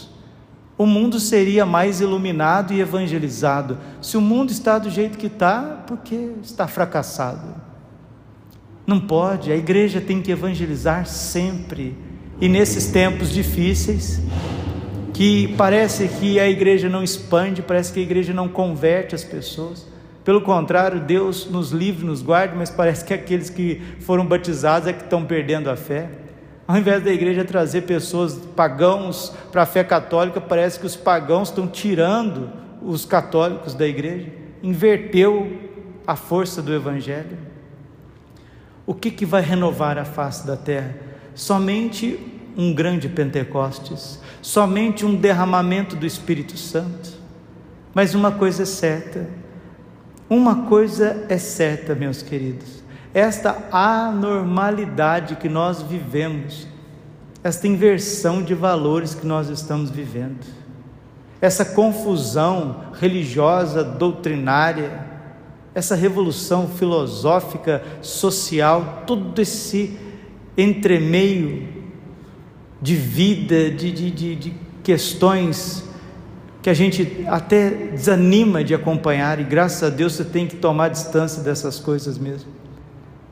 o 0.79 0.87
mundo 0.87 1.19
seria 1.19 1.67
mais 1.67 2.01
iluminado 2.01 2.73
e 2.73 2.81
evangelizado. 2.81 3.77
Se 4.01 4.17
o 4.17 4.21
mundo 4.21 4.53
está 4.53 4.79
do 4.79 4.89
jeito 4.89 5.19
que 5.19 5.27
está, 5.27 5.83
porque 5.85 6.31
está 6.41 6.69
fracassado. 6.69 7.57
Não 8.87 9.01
pode, 9.01 9.51
a 9.51 9.57
igreja 9.57 10.01
tem 10.01 10.23
que 10.23 10.31
evangelizar 10.31 11.05
sempre. 11.05 11.97
E 12.41 12.49
nesses 12.49 12.87
tempos 12.87 13.31
difíceis, 13.31 14.23
que 15.13 15.49
parece 15.59 16.07
que 16.07 16.39
a 16.39 16.49
igreja 16.49 16.89
não 16.89 17.03
expande, 17.03 17.61
parece 17.61 17.93
que 17.93 17.99
a 17.99 18.03
igreja 18.03 18.33
não 18.33 18.47
converte 18.47 19.17
as 19.17 19.25
pessoas. 19.25 19.85
Pelo 20.25 20.41
contrário, 20.41 21.01
Deus 21.01 21.51
nos 21.51 21.73
livre, 21.73 22.07
nos 22.07 22.23
guarde, 22.23 22.55
mas 22.57 22.71
parece 22.71 23.05
que 23.05 23.13
aqueles 23.13 23.51
que 23.51 23.83
foram 23.99 24.25
batizados 24.25 24.87
é 24.87 24.93
que 24.93 25.03
estão 25.03 25.25
perdendo 25.25 25.69
a 25.69 25.77
fé. 25.77 26.09
Ao 26.69 26.77
invés 26.77 27.03
da 27.03 27.11
igreja 27.11 27.47
trazer 27.47 27.83
pessoas 27.83 28.35
pagãos 28.55 29.33
para 29.51 29.63
a 29.63 29.67
fé 29.67 29.83
católica, 29.83 30.39
parece 30.39 30.79
que 30.79 30.85
os 30.85 30.95
pagãos 30.95 31.49
estão 31.49 31.67
tirando 31.67 32.53
os 32.83 33.07
católicos 33.07 33.73
da 33.73 33.87
igreja. 33.89 34.31
Inverteu 34.63 35.51
a 36.07 36.15
força 36.15 36.61
do 36.61 36.75
evangelho. 36.75 37.39
O 38.85 38.93
que, 38.93 39.11
que 39.11 39.25
vai 39.25 39.41
renovar 39.41 39.97
a 39.97 40.05
face 40.05 40.47
da 40.47 40.59
terra? 40.59 40.95
Somente 41.35 42.21
um 42.55 42.75
grande 42.75 43.09
Pentecostes, 43.09 44.21
somente 44.43 45.07
um 45.07 45.15
derramamento 45.15 45.97
do 45.97 46.05
Espírito 46.05 46.59
Santo. 46.59 47.13
Mas 47.95 48.15
uma 48.15 48.33
coisa 48.33 48.65
é 48.65 48.67
certa, 48.67 49.27
uma 50.29 50.67
coisa 50.67 51.25
é 51.31 51.39
certa, 51.39 51.95
meus 51.95 52.21
queridos, 52.23 52.83
esta 53.15 53.69
anormalidade 53.73 55.37
que 55.37 55.49
nós 55.49 55.83
vivemos, 55.83 56.67
esta 57.43 57.67
inversão 57.67 58.43
de 58.43 58.55
valores 58.55 59.15
que 59.15 59.27
nós 59.27 59.49
estamos 59.49 59.91
vivendo, 59.91 60.45
essa 61.41 61.65
confusão 61.65 62.93
religiosa, 62.95 63.85
doutrinária, 63.85 65.07
essa 65.75 65.95
revolução 65.95 66.69
filosófica, 66.69 67.83
social, 68.03 69.05
todo 69.07 69.41
esse 69.41 69.97
entremeio 70.57 71.69
de 72.83 72.97
vida, 72.97 73.71
de, 73.71 73.93
de, 73.93 74.11
de, 74.11 74.37
de 74.37 74.55
questões 74.83 75.85
que 76.61 76.69
a 76.69 76.75
gente 76.75 77.25
até 77.29 77.71
desanima 77.71 78.65
de 78.65 78.75
acompanhar, 78.75 79.39
e 79.39 79.45
graças 79.45 79.83
a 79.83 79.89
Deus 79.89 80.15
você 80.15 80.25
tem 80.25 80.47
que 80.47 80.57
tomar 80.57 80.89
distância 80.89 81.43
dessas 81.43 81.79
coisas 81.79 82.19
mesmo. 82.19 82.58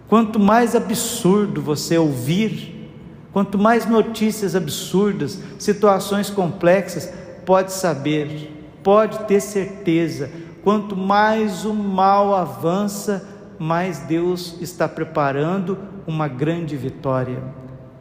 Quanto 0.08 0.38
mais 0.38 0.74
absurdo 0.74 1.60
você 1.60 1.98
ouvir, 1.98 2.90
quanto 3.32 3.58
mais 3.58 3.86
notícias 3.86 4.54
absurdas, 4.54 5.38
situações 5.58 6.30
complexas, 6.30 7.12
pode 7.44 7.72
saber, 7.72 8.52
pode 8.82 9.18
ter 9.24 9.40
certeza, 9.40 10.30
Quanto 10.66 10.96
mais 10.96 11.64
o 11.64 11.72
mal 11.72 12.34
avança, 12.34 13.24
mais 13.56 14.00
Deus 14.00 14.56
está 14.60 14.88
preparando 14.88 15.78
uma 16.08 16.26
grande 16.26 16.76
vitória, 16.76 17.40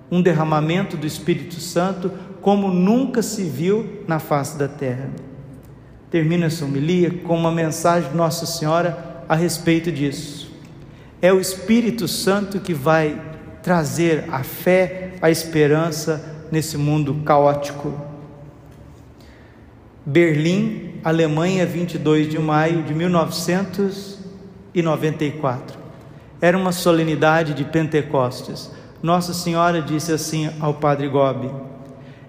um 0.09 0.19
derramamento 0.19 0.97
do 0.97 1.05
Espírito 1.05 1.59
Santo 1.59 2.11
como 2.41 2.69
nunca 2.69 3.21
se 3.21 3.43
viu 3.43 4.01
na 4.07 4.17
face 4.17 4.57
da 4.57 4.67
terra. 4.67 5.11
Termino 6.09 6.45
essa 6.45 6.65
homilia 6.65 7.11
com 7.11 7.37
uma 7.37 7.51
mensagem 7.51 8.09
de 8.09 8.17
Nossa 8.17 8.47
Senhora 8.47 9.23
a 9.29 9.35
respeito 9.35 9.91
disso. 9.91 10.44
É 11.25 11.33
o 11.33 11.41
Espírito 11.41 12.07
Santo 12.07 12.59
que 12.59 12.71
vai 12.71 13.19
trazer 13.63 14.25
a 14.31 14.43
fé, 14.43 15.13
a 15.19 15.31
esperança 15.31 16.23
nesse 16.51 16.77
mundo 16.77 17.15
caótico. 17.25 17.91
Berlim, 20.05 20.99
Alemanha, 21.03 21.65
22 21.65 22.29
de 22.29 22.37
maio 22.37 22.83
de 22.83 22.93
1994. 22.93 25.79
Era 26.39 26.55
uma 26.55 26.71
solenidade 26.71 27.55
de 27.55 27.63
Pentecostes. 27.63 28.69
Nossa 29.01 29.33
Senhora 29.33 29.81
disse 29.81 30.11
assim 30.11 30.51
ao 30.59 30.75
Padre 30.75 31.07
Gobi: 31.07 31.49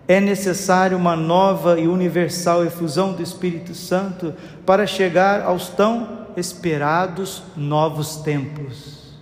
É 0.08 0.22
necessário 0.22 0.96
uma 0.96 1.14
nova 1.14 1.78
e 1.78 1.86
universal 1.86 2.64
efusão 2.64 3.12
do 3.12 3.22
Espírito 3.22 3.74
Santo 3.74 4.32
para 4.64 4.86
chegar 4.86 5.42
aos 5.42 5.68
tão 5.68 6.24
esperados 6.36 7.42
novos 7.56 8.16
tempos. 8.16 9.14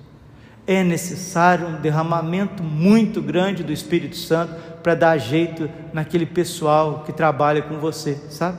É 0.67 0.83
necessário 0.83 1.69
um 1.69 1.81
derramamento 1.81 2.63
muito 2.63 3.21
grande 3.21 3.63
do 3.63 3.73
Espírito 3.73 4.17
Santo 4.17 4.55
para 4.83 4.95
dar 4.95 5.19
jeito 5.19 5.71
naquele 5.93 6.27
pessoal 6.27 7.05
que 7.05 7.13
trabalha 7.13 7.63
com 7.63 7.79
você, 7.79 8.19
sabe? 8.29 8.59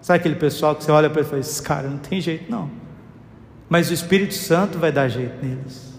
Sabe 0.00 0.18
aquele 0.18 0.34
pessoal 0.34 0.74
que 0.74 0.84
você 0.84 0.90
olha 0.90 1.08
para 1.08 1.20
ele 1.20 1.26
e 1.26 1.30
fala: 1.30 1.40
Esse 1.40 1.62
cara 1.62 1.88
não 1.88 1.98
tem 1.98 2.20
jeito, 2.20 2.50
não. 2.50 2.70
Mas 3.68 3.90
o 3.90 3.94
Espírito 3.94 4.34
Santo 4.34 4.78
vai 4.78 4.92
dar 4.92 5.08
jeito 5.08 5.44
neles. 5.44 5.94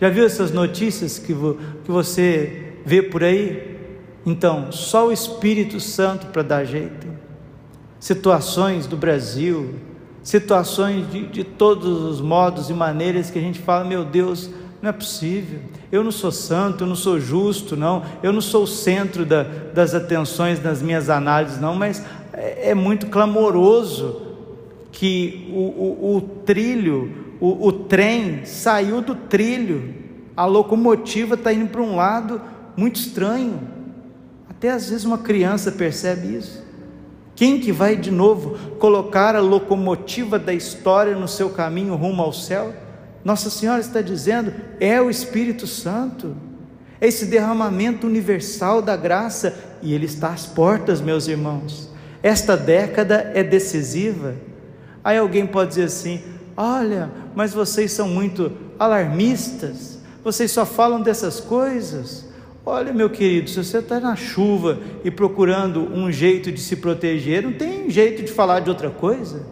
Já 0.00 0.08
viu 0.08 0.24
essas 0.24 0.52
notícias 0.52 1.18
que, 1.18 1.32
vo, 1.32 1.58
que 1.84 1.90
você 1.90 2.74
vê 2.84 3.02
por 3.02 3.24
aí? 3.24 3.78
Então, 4.24 4.70
só 4.70 5.08
o 5.08 5.12
Espírito 5.12 5.80
Santo 5.80 6.26
para 6.26 6.42
dar 6.42 6.64
jeito. 6.64 7.06
Situações 7.98 8.86
do 8.86 8.96
Brasil, 8.96 9.74
situações 10.22 11.10
de, 11.10 11.26
de 11.26 11.44
todos 11.44 12.02
os 12.02 12.20
modos 12.20 12.70
e 12.70 12.72
maneiras 12.72 13.30
que 13.30 13.38
a 13.38 13.42
gente 13.42 13.58
fala: 13.58 13.84
Meu 13.84 14.04
Deus 14.04 14.50
não 14.80 14.90
é 14.90 14.92
possível. 14.92 15.60
Eu 15.90 16.02
não 16.02 16.10
sou 16.10 16.32
santo, 16.32 16.84
eu 16.84 16.88
não 16.88 16.96
sou 16.96 17.20
justo, 17.20 17.76
não. 17.76 18.02
Eu 18.22 18.32
não 18.32 18.40
sou 18.40 18.64
o 18.64 18.66
centro 18.66 19.24
da, 19.24 19.42
das 19.42 19.94
atenções 19.94 20.58
das 20.58 20.82
minhas 20.82 21.08
análises, 21.08 21.60
não. 21.60 21.74
Mas 21.74 22.04
é, 22.32 22.70
é 22.70 22.74
muito 22.74 23.06
clamoroso 23.06 24.22
que 24.90 25.48
o, 25.52 25.60
o, 25.60 26.16
o 26.16 26.20
trilho, 26.20 27.36
o, 27.40 27.68
o 27.68 27.72
trem 27.72 28.44
saiu 28.44 29.00
do 29.00 29.14
trilho. 29.14 29.94
A 30.36 30.46
locomotiva 30.46 31.34
está 31.34 31.52
indo 31.52 31.68
para 31.68 31.82
um 31.82 31.94
lado 31.94 32.40
muito 32.76 32.96
estranho. 32.96 33.60
Até 34.48 34.70
às 34.70 34.90
vezes 34.90 35.04
uma 35.04 35.18
criança 35.18 35.70
percebe 35.70 36.36
isso. 36.36 36.62
Quem 37.34 37.58
que 37.58 37.72
vai 37.72 37.96
de 37.96 38.10
novo 38.10 38.58
colocar 38.78 39.34
a 39.34 39.40
locomotiva 39.40 40.38
da 40.38 40.52
história 40.52 41.14
no 41.14 41.26
seu 41.26 41.50
caminho 41.50 41.94
rumo 41.94 42.22
ao 42.22 42.32
céu? 42.32 42.74
Nossa 43.24 43.48
Senhora 43.48 43.80
está 43.80 44.00
dizendo, 44.00 44.52
é 44.80 45.00
o 45.00 45.08
Espírito 45.08 45.66
Santo, 45.66 46.36
é 47.00 47.06
esse 47.06 47.26
derramamento 47.26 48.06
universal 48.06 48.82
da 48.82 48.96
graça, 48.96 49.54
e 49.80 49.94
ele 49.94 50.06
está 50.06 50.28
às 50.28 50.46
portas, 50.46 51.00
meus 51.00 51.26
irmãos. 51.26 51.90
Esta 52.22 52.56
década 52.56 53.32
é 53.34 53.42
decisiva. 53.42 54.34
Aí 55.02 55.18
alguém 55.18 55.46
pode 55.46 55.70
dizer 55.70 55.84
assim: 55.84 56.22
olha, 56.56 57.10
mas 57.34 57.52
vocês 57.52 57.90
são 57.92 58.08
muito 58.08 58.52
alarmistas, 58.78 59.98
vocês 60.22 60.52
só 60.52 60.64
falam 60.64 61.00
dessas 61.00 61.40
coisas. 61.40 62.31
Olha, 62.64 62.92
meu 62.92 63.10
querido, 63.10 63.50
se 63.50 63.62
você 63.62 63.78
está 63.78 63.98
na 63.98 64.14
chuva 64.14 64.78
e 65.04 65.10
procurando 65.10 65.80
um 65.92 66.12
jeito 66.12 66.52
de 66.52 66.60
se 66.60 66.76
proteger, 66.76 67.42
não 67.42 67.52
tem 67.52 67.90
jeito 67.90 68.22
de 68.22 68.30
falar 68.30 68.60
de 68.60 68.70
outra 68.70 68.88
coisa. 68.88 69.44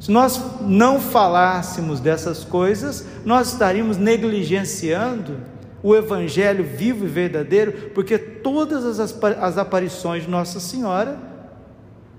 Se 0.00 0.10
nós 0.10 0.60
não 0.62 1.00
falássemos 1.00 2.00
dessas 2.00 2.44
coisas, 2.44 3.06
nós 3.24 3.52
estaríamos 3.52 3.96
negligenciando 3.96 5.38
o 5.82 5.94
Evangelho 5.94 6.64
vivo 6.64 7.04
e 7.04 7.08
verdadeiro, 7.08 7.90
porque 7.94 8.18
todas 8.18 8.98
as 8.98 9.56
aparições 9.56 10.24
de 10.24 10.28
Nossa 10.28 10.58
Senhora 10.58 11.18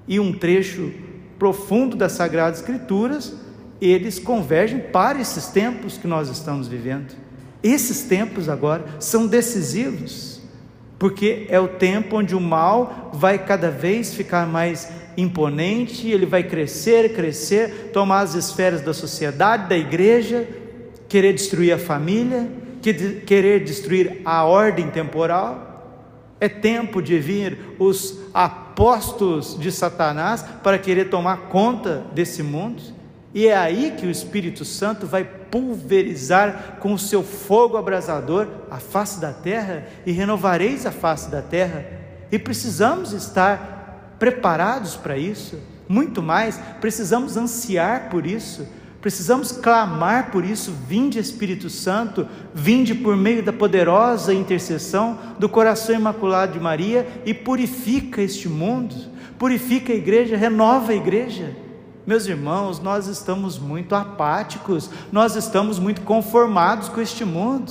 e 0.08 0.22
um 0.22 0.32
trecho 0.32 0.92
profundo 1.38 1.98
das 1.98 2.14
Sagradas 2.14 2.60
Escrituras, 2.60 3.36
eles 3.82 4.20
convergem 4.20 4.80
para 4.80 5.20
esses 5.20 5.48
tempos 5.48 5.98
que 5.98 6.08
nós 6.08 6.30
estamos 6.30 6.68
vivendo. 6.68 7.27
Esses 7.68 8.04
tempos 8.04 8.48
agora 8.48 8.86
são 8.98 9.28
decisivos, 9.28 10.42
porque 10.98 11.46
é 11.50 11.60
o 11.60 11.68
tempo 11.68 12.16
onde 12.16 12.34
o 12.34 12.40
mal 12.40 13.12
vai 13.14 13.38
cada 13.38 13.70
vez 13.70 14.14
ficar 14.14 14.48
mais 14.48 14.90
imponente, 15.18 16.08
ele 16.08 16.26
vai 16.26 16.44
crescer, 16.44 17.14
crescer, 17.14 17.92
tomar 17.92 18.22
as 18.22 18.36
esferas 18.36 18.80
da 18.80 18.94
sociedade, 18.94 19.68
da 19.68 19.78
igreja, 19.78 20.48
querer 21.10 21.34
destruir 21.34 21.74
a 21.74 21.78
família, 21.78 22.50
querer 23.26 23.66
destruir 23.66 24.22
a 24.24 24.46
ordem 24.46 24.90
temporal. 24.90 25.66
É 26.40 26.48
tempo 26.48 27.02
de 27.02 27.20
vir 27.20 27.76
os 27.78 28.18
apóstolos 28.34 29.60
de 29.60 29.74
Satanás 29.74 30.42
para 30.64 30.78
querer 30.78 31.10
tomar 31.10 31.50
conta 31.50 32.06
desse 32.14 32.42
mundo. 32.42 32.82
E 33.34 33.48
é 33.48 33.58
aí 33.58 33.94
que 33.98 34.08
o 34.08 34.10
Espírito 34.10 34.64
Santo 34.64 35.06
vai 35.06 35.37
pulverizar 35.52 36.78
com 36.80 36.94
o 36.94 37.00
seu 37.00 37.24
fogo 37.24 37.78
abrasador 37.78 38.48
a 38.70 38.80
face 38.80 39.20
da 39.20 39.32
terra 39.34 39.86
e 40.06 40.12
renovareis 40.12 40.86
a 40.86 40.92
face 40.92 41.30
da 41.30 41.42
terra. 41.42 41.86
E 42.32 42.38
precisamos 42.38 43.14
estar 43.14 44.16
preparados 44.20 44.96
para 44.96 45.18
isso, 45.18 45.60
muito 45.88 46.22
mais, 46.22 46.60
precisamos 46.82 47.38
ansiar 47.38 48.10
por 48.10 48.26
isso, 48.26 48.68
precisamos 49.00 49.52
clamar 49.52 50.32
por 50.32 50.44
isso. 50.44 50.74
Vinde, 50.88 51.20
Espírito 51.20 51.70
Santo, 51.70 52.28
vinde 52.54 52.94
por 52.94 53.16
meio 53.16 53.42
da 53.44 53.54
poderosa 53.54 54.34
intercessão 54.34 55.18
do 55.40 55.48
coração 55.48 55.96
imaculado 55.96 56.54
de 56.54 56.60
Maria 56.60 57.08
e 57.26 57.34
purifica 57.34 58.22
este 58.22 58.50
mundo, 58.50 58.96
purifica 59.40 59.94
a 59.94 59.96
igreja, 59.96 60.36
renova 60.36 60.92
a 60.92 60.96
igreja. 60.96 61.67
Meus 62.08 62.26
irmãos, 62.26 62.80
nós 62.80 63.08
estamos 63.08 63.60
muito 63.60 63.94
apáticos, 63.94 64.90
nós 65.12 65.36
estamos 65.36 65.78
muito 65.78 66.04
conformados 66.04 66.88
com 66.88 67.02
este 67.02 67.26
mundo. 67.26 67.70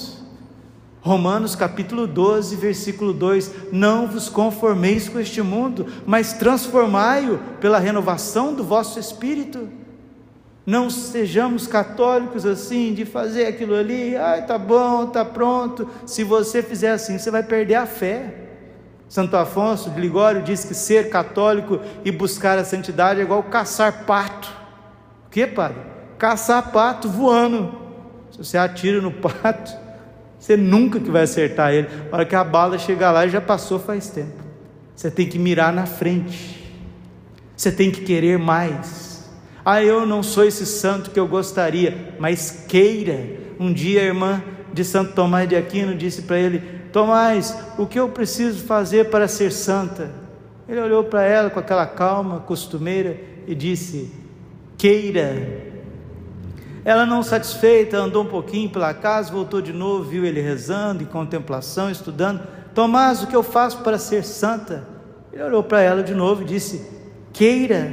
Romanos 1.01 1.57
capítulo 1.57 2.07
12, 2.07 2.55
versículo 2.55 3.15
2: 3.15 3.73
Não 3.73 4.07
vos 4.07 4.29
conformeis 4.29 5.09
com 5.09 5.19
este 5.19 5.41
mundo, 5.41 5.87
mas 6.05 6.35
transformai-o 6.35 7.39
pela 7.63 7.79
renovação 7.79 8.55
do 8.55 8.63
vosso 8.63 9.01
espírito. 9.01 9.71
Não 10.67 10.91
sejamos 10.91 11.67
católicos 11.67 12.45
assim, 12.45 12.93
de 12.93 13.07
fazer 13.07 13.47
aquilo 13.47 13.75
ali, 13.75 14.17
ai, 14.17 14.45
tá 14.45 14.59
bom, 14.59 15.07
tá 15.07 15.25
pronto. 15.25 15.89
Se 16.05 16.23
você 16.23 16.63
fizer 16.63 16.91
assim, 16.91 17.19
você 17.19 17.31
vai 17.31 17.43
perder 17.43 17.77
a 17.77 17.87
fé. 17.87 18.46
Santo 19.09 19.37
Afonso 19.37 19.91
de 19.91 20.01
Ligório 20.01 20.43
diz 20.43 20.65
que 20.65 20.75
ser 20.75 21.09
católico 21.11 21.81
e 22.05 22.11
buscar 22.11 22.59
a 22.59 22.65
santidade 22.65 23.21
é 23.21 23.23
igual 23.23 23.43
caçar 23.45 24.05
pato. 24.05 24.49
O 25.27 25.31
que, 25.31 25.47
padre? 25.47 25.79
Caçar 26.19 26.73
pato 26.73 27.09
voando. 27.09 27.75
Se 28.33 28.39
você 28.39 28.59
atira 28.59 29.01
no 29.01 29.13
pato, 29.13 29.73
você 30.39 30.57
nunca 30.57 30.99
que 30.99 31.11
vai 31.11 31.23
acertar 31.23 31.73
ele. 31.73 31.89
A 32.11 32.17
hora 32.17 32.27
que 32.27 32.35
a 32.35 32.43
bala 32.43 32.79
chegar 32.79 33.13
lá, 33.13 33.27
já 33.29 33.41
passou 33.41 33.79
faz 33.79 34.09
tempo. 34.09 34.45
Você 34.95 35.11
tem 35.11 35.29
que 35.29 35.39
mirar 35.39 35.73
na 35.73 35.87
frente. 35.87 36.65
Você 37.57 37.71
tem 37.71 37.91
que 37.91 38.01
querer 38.01 38.39
mais. 38.39 39.31
Ah, 39.65 39.83
eu 39.83 40.07
não 40.07 40.23
sou 40.23 40.45
esse 40.45 40.67
santo 40.67 41.11
que 41.11 41.19
eu 41.19 41.27
gostaria, 41.27 42.15
mas 42.19 42.65
queira. 42.69 43.47
Um 43.59 43.73
dia 43.73 44.01
a 44.01 44.05
irmã 44.05 44.43
de 44.73 44.85
Santo 44.85 45.15
Tomás 45.15 45.49
de 45.49 45.57
Aquino 45.57 45.95
disse 45.95 46.23
para 46.23 46.39
ele: 46.39 46.76
Tomás, 46.97 47.55
o 47.77 47.85
que 47.85 48.01
eu 48.01 48.09
preciso 48.09 48.65
fazer 48.65 49.11
para 49.11 49.29
ser 49.29 49.53
santa? 49.53 50.11
Ele 50.67 50.81
olhou 50.81 51.05
para 51.05 51.25
ela 51.25 51.51
com 51.51 51.61
aquela 51.61 51.87
calma 51.87 52.41
costumeira 52.41 53.21
e 53.47 53.55
disse: 53.55 54.11
Queira 54.79 55.75
ela 56.83 57.05
não 57.05 57.23
satisfeita, 57.23 57.99
andou 57.99 58.23
um 58.23 58.29
pouquinho 58.29 58.71
pela 58.71 58.95
casa, 58.95 59.31
voltou 59.31 59.61
de 59.61 59.75
novo, 59.75 60.05
viu 60.09 60.25
ele 60.25 60.41
rezando, 60.41 61.03
em 61.03 61.07
contemplação, 61.07 61.91
estudando. 61.91 62.41
Tomás, 62.75 63.23
o 63.23 63.27
que 63.27 63.37
eu 63.37 63.43
faço 63.43 63.83
para 63.83 63.99
ser 63.99 64.25
santa? 64.25 64.89
Ele 65.31 65.43
olhou 65.43 65.63
para 65.63 65.83
ela 65.83 66.03
de 66.03 66.15
novo 66.15 66.41
e 66.41 66.45
disse: 66.47 66.89
Queira. 67.31 67.93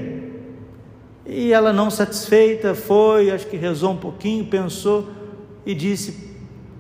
E 1.26 1.52
ela, 1.52 1.74
não 1.74 1.92
satisfeita, 1.92 2.74
foi, 2.74 3.32
acho 3.32 3.48
que 3.48 3.58
rezou 3.58 3.92
um 3.92 3.98
pouquinho, 3.98 4.46
pensou 4.46 5.10
e 5.66 5.76
disse, 5.76 6.32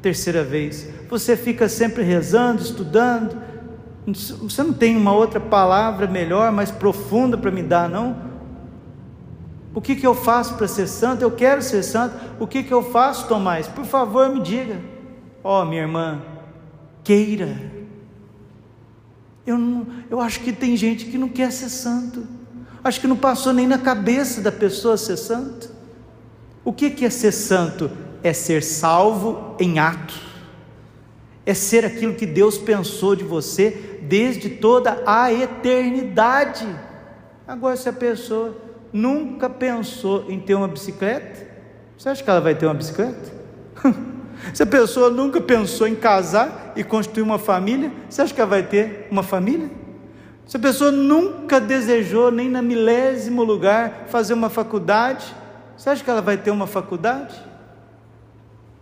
terceira 0.01 0.41
vez: 0.41 0.87
Você 1.13 1.37
fica 1.37 1.69
sempre 1.69 2.01
rezando, 2.01 2.59
estudando, 2.59 3.39
você 4.41 4.63
não 4.63 4.73
tem 4.73 4.97
uma 4.97 5.13
outra 5.13 5.39
palavra 5.39 6.07
melhor, 6.07 6.51
mais 6.51 6.71
profunda 6.71 7.37
para 7.37 7.51
me 7.51 7.61
dar, 7.61 7.87
não? 7.87 8.17
O 9.75 9.79
que, 9.79 9.95
que 9.95 10.07
eu 10.07 10.15
faço 10.15 10.55
para 10.55 10.67
ser 10.67 10.87
santo? 10.87 11.21
Eu 11.21 11.29
quero 11.29 11.61
ser 11.61 11.83
santo. 11.83 12.15
O 12.39 12.47
que, 12.47 12.63
que 12.63 12.73
eu 12.73 12.81
faço, 12.81 13.27
Tomás? 13.27 13.67
Por 13.67 13.85
favor, 13.85 14.27
me 14.27 14.41
diga. 14.41 14.81
Ó, 15.43 15.61
oh, 15.61 15.65
minha 15.65 15.83
irmã, 15.83 16.19
queira. 17.03 17.61
Eu, 19.45 19.59
não, 19.59 19.85
eu 20.09 20.19
acho 20.19 20.39
que 20.39 20.51
tem 20.51 20.75
gente 20.75 21.05
que 21.05 21.17
não 21.19 21.29
quer 21.29 21.51
ser 21.51 21.69
santo. 21.69 22.25
Acho 22.83 22.99
que 22.99 23.05
não 23.05 23.17
passou 23.17 23.53
nem 23.53 23.67
na 23.67 23.77
cabeça 23.77 24.41
da 24.41 24.51
pessoa 24.51 24.97
ser 24.97 25.17
santo. 25.17 25.69
O 26.65 26.73
que, 26.73 26.89
que 26.89 27.05
é 27.05 27.09
ser 27.11 27.31
santo? 27.31 27.91
É 28.23 28.33
ser 28.33 28.63
salvo 28.63 29.55
em 29.59 29.77
ato. 29.77 30.32
É 31.45 31.53
ser 31.53 31.85
aquilo 31.85 32.13
que 32.13 32.25
Deus 32.25 32.57
pensou 32.57 33.15
de 33.15 33.23
você 33.23 33.99
desde 34.03 34.49
toda 34.49 35.03
a 35.05 35.31
eternidade. 35.31 36.67
Agora, 37.47 37.75
se 37.75 37.89
a 37.89 37.93
pessoa 37.93 38.55
nunca 38.91 39.49
pensou 39.49 40.25
em 40.29 40.39
ter 40.39 40.55
uma 40.55 40.67
bicicleta, 40.67 41.47
você 41.97 42.09
acha 42.09 42.23
que 42.23 42.29
ela 42.29 42.39
vai 42.39 42.55
ter 42.55 42.65
uma 42.65 42.73
bicicleta? 42.73 43.31
se 44.53 44.63
a 44.63 44.65
pessoa 44.65 45.09
nunca 45.09 45.41
pensou 45.41 45.87
em 45.87 45.95
casar 45.95 46.73
e 46.75 46.83
construir 46.83 47.23
uma 47.23 47.39
família, 47.39 47.91
você 48.09 48.21
acha 48.21 48.33
que 48.33 48.39
ela 48.39 48.49
vai 48.49 48.63
ter 48.63 49.07
uma 49.11 49.23
família? 49.23 49.69
Se 50.45 50.57
a 50.57 50.59
pessoa 50.59 50.91
nunca 50.91 51.59
desejou, 51.59 52.31
nem 52.31 52.49
na 52.49 52.61
milésimo 52.61 53.43
lugar, 53.43 54.05
fazer 54.07 54.33
uma 54.33 54.49
faculdade, 54.49 55.33
você 55.77 55.89
acha 55.89 56.03
que 56.03 56.09
ela 56.09 56.21
vai 56.21 56.37
ter 56.37 56.51
uma 56.51 56.67
faculdade? 56.67 57.35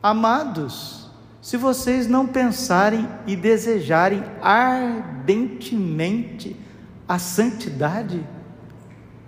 Amados, 0.02 1.01
se 1.41 1.58
vocês 1.58 2.08
não 2.08 2.27
pensarem 2.27 3.10
e 3.25 3.36
desejarem 3.36 4.23
ardentemente 4.41 6.56
a 7.08 7.17
santidade, 7.17 8.23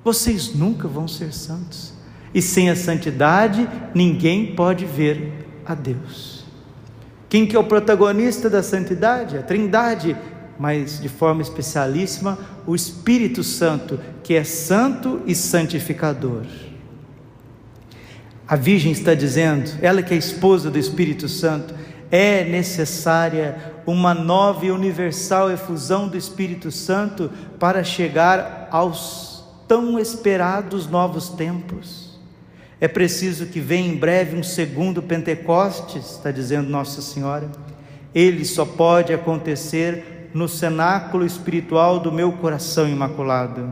vocês 0.03 0.53
nunca 0.53 0.87
vão 0.87 1.07
ser 1.07 1.33
santos. 1.33 1.91
E 2.31 2.41
sem 2.41 2.69
a 2.69 2.75
santidade, 2.75 3.67
ninguém 3.95 4.55
pode 4.55 4.85
ver 4.85 5.33
a 5.65 5.73
Deus. 5.73 6.45
Quem 7.27 7.47
que 7.47 7.55
é 7.55 7.59
o 7.59 7.63
protagonista 7.63 8.47
da 8.47 8.61
santidade? 8.61 9.37
A 9.37 9.41
Trindade, 9.41 10.15
mas 10.59 11.01
de 11.01 11.09
forma 11.09 11.41
especialíssima, 11.41 12.37
o 12.67 12.75
Espírito 12.75 13.43
Santo, 13.43 13.99
que 14.23 14.35
é 14.35 14.43
santo 14.43 15.19
e 15.25 15.33
santificador. 15.33 16.43
A 18.47 18.55
Virgem 18.55 18.91
está 18.91 19.15
dizendo, 19.15 19.71
ela 19.81 20.03
que 20.03 20.13
é 20.13 20.17
esposa 20.17 20.69
do 20.69 20.77
Espírito 20.77 21.27
Santo, 21.27 21.73
é 22.11 22.43
necessária 22.43 23.73
uma 23.85 24.13
nova 24.13 24.65
e 24.65 24.71
universal 24.71 25.51
efusão 25.51 26.07
do 26.07 26.17
Espírito 26.17 26.71
Santo 26.71 27.31
para 27.59 27.83
chegar 27.83 28.67
aos 28.71 29.43
tão 29.67 29.99
esperados 29.99 30.87
novos 30.87 31.29
tempos. 31.29 32.19
É 32.79 32.87
preciso 32.87 33.45
que 33.45 33.59
venha 33.59 33.87
em 33.87 33.95
breve 33.95 34.37
um 34.37 34.43
segundo 34.43 35.01
Pentecostes, 35.01 36.11
está 36.11 36.31
dizendo 36.31 36.69
Nossa 36.69 37.01
Senhora. 37.01 37.49
Ele 38.13 38.45
só 38.45 38.65
pode 38.65 39.13
acontecer 39.13 40.29
no 40.33 40.47
cenáculo 40.47 41.25
espiritual 41.25 41.99
do 41.99 42.11
meu 42.11 42.33
coração 42.33 42.87
imaculado. 42.87 43.71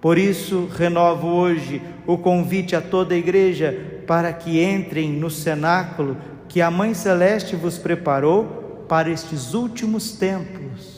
Por 0.00 0.18
isso, 0.18 0.68
renovo 0.76 1.28
hoje 1.28 1.80
o 2.06 2.18
convite 2.18 2.76
a 2.76 2.80
toda 2.80 3.14
a 3.14 3.18
igreja 3.18 4.02
para 4.06 4.32
que 4.32 4.62
entrem 4.62 5.10
no 5.10 5.30
cenáculo 5.30 6.16
que 6.48 6.60
a 6.60 6.70
Mãe 6.70 6.94
Celeste 6.94 7.56
vos 7.56 7.78
preparou 7.78 8.84
para 8.88 9.10
estes 9.10 9.54
últimos 9.54 10.12
tempos. 10.12 10.96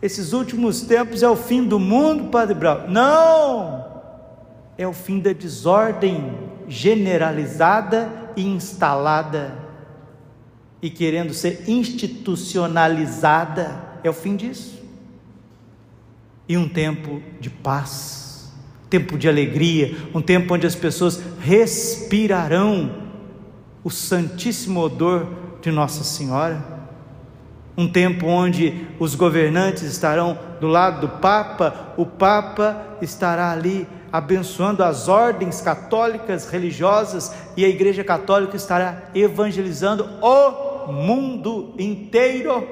Esses 0.00 0.32
últimos 0.32 0.82
tempos 0.82 1.22
é 1.22 1.28
o 1.28 1.36
fim 1.36 1.64
do 1.64 1.78
mundo, 1.78 2.30
Padre 2.30 2.54
Brau? 2.54 2.88
Não! 2.88 3.86
É 4.76 4.86
o 4.86 4.92
fim 4.92 5.18
da 5.18 5.32
desordem 5.32 6.32
generalizada 6.68 8.30
e 8.36 8.46
instalada 8.46 9.66
e 10.80 10.88
querendo 10.88 11.34
ser 11.34 11.68
institucionalizada. 11.68 13.82
É 14.04 14.10
o 14.10 14.12
fim 14.12 14.36
disso. 14.36 14.78
E 16.48 16.56
um 16.56 16.68
tempo 16.68 17.20
de 17.40 17.50
paz, 17.50 18.52
tempo 18.88 19.18
de 19.18 19.28
alegria, 19.28 19.96
um 20.14 20.22
tempo 20.22 20.54
onde 20.54 20.64
as 20.66 20.76
pessoas 20.76 21.20
respirarão 21.40 23.07
o 23.82 23.90
santíssimo 23.90 24.80
odor 24.80 25.26
de 25.60 25.70
Nossa 25.70 26.04
Senhora. 26.04 26.62
Um 27.76 27.90
tempo 27.90 28.26
onde 28.26 28.88
os 28.98 29.14
governantes 29.14 29.82
estarão 29.82 30.38
do 30.60 30.66
lado 30.66 31.02
do 31.02 31.08
Papa, 31.20 31.94
o 31.96 32.04
Papa 32.04 32.96
estará 33.00 33.52
ali 33.52 33.86
abençoando 34.12 34.82
as 34.82 35.06
ordens 35.08 35.60
católicas 35.60 36.48
religiosas 36.50 37.32
e 37.56 37.64
a 37.64 37.68
Igreja 37.68 38.02
Católica 38.02 38.56
estará 38.56 39.10
evangelizando 39.14 40.08
o 40.20 40.92
mundo 40.92 41.74
inteiro. 41.78 42.66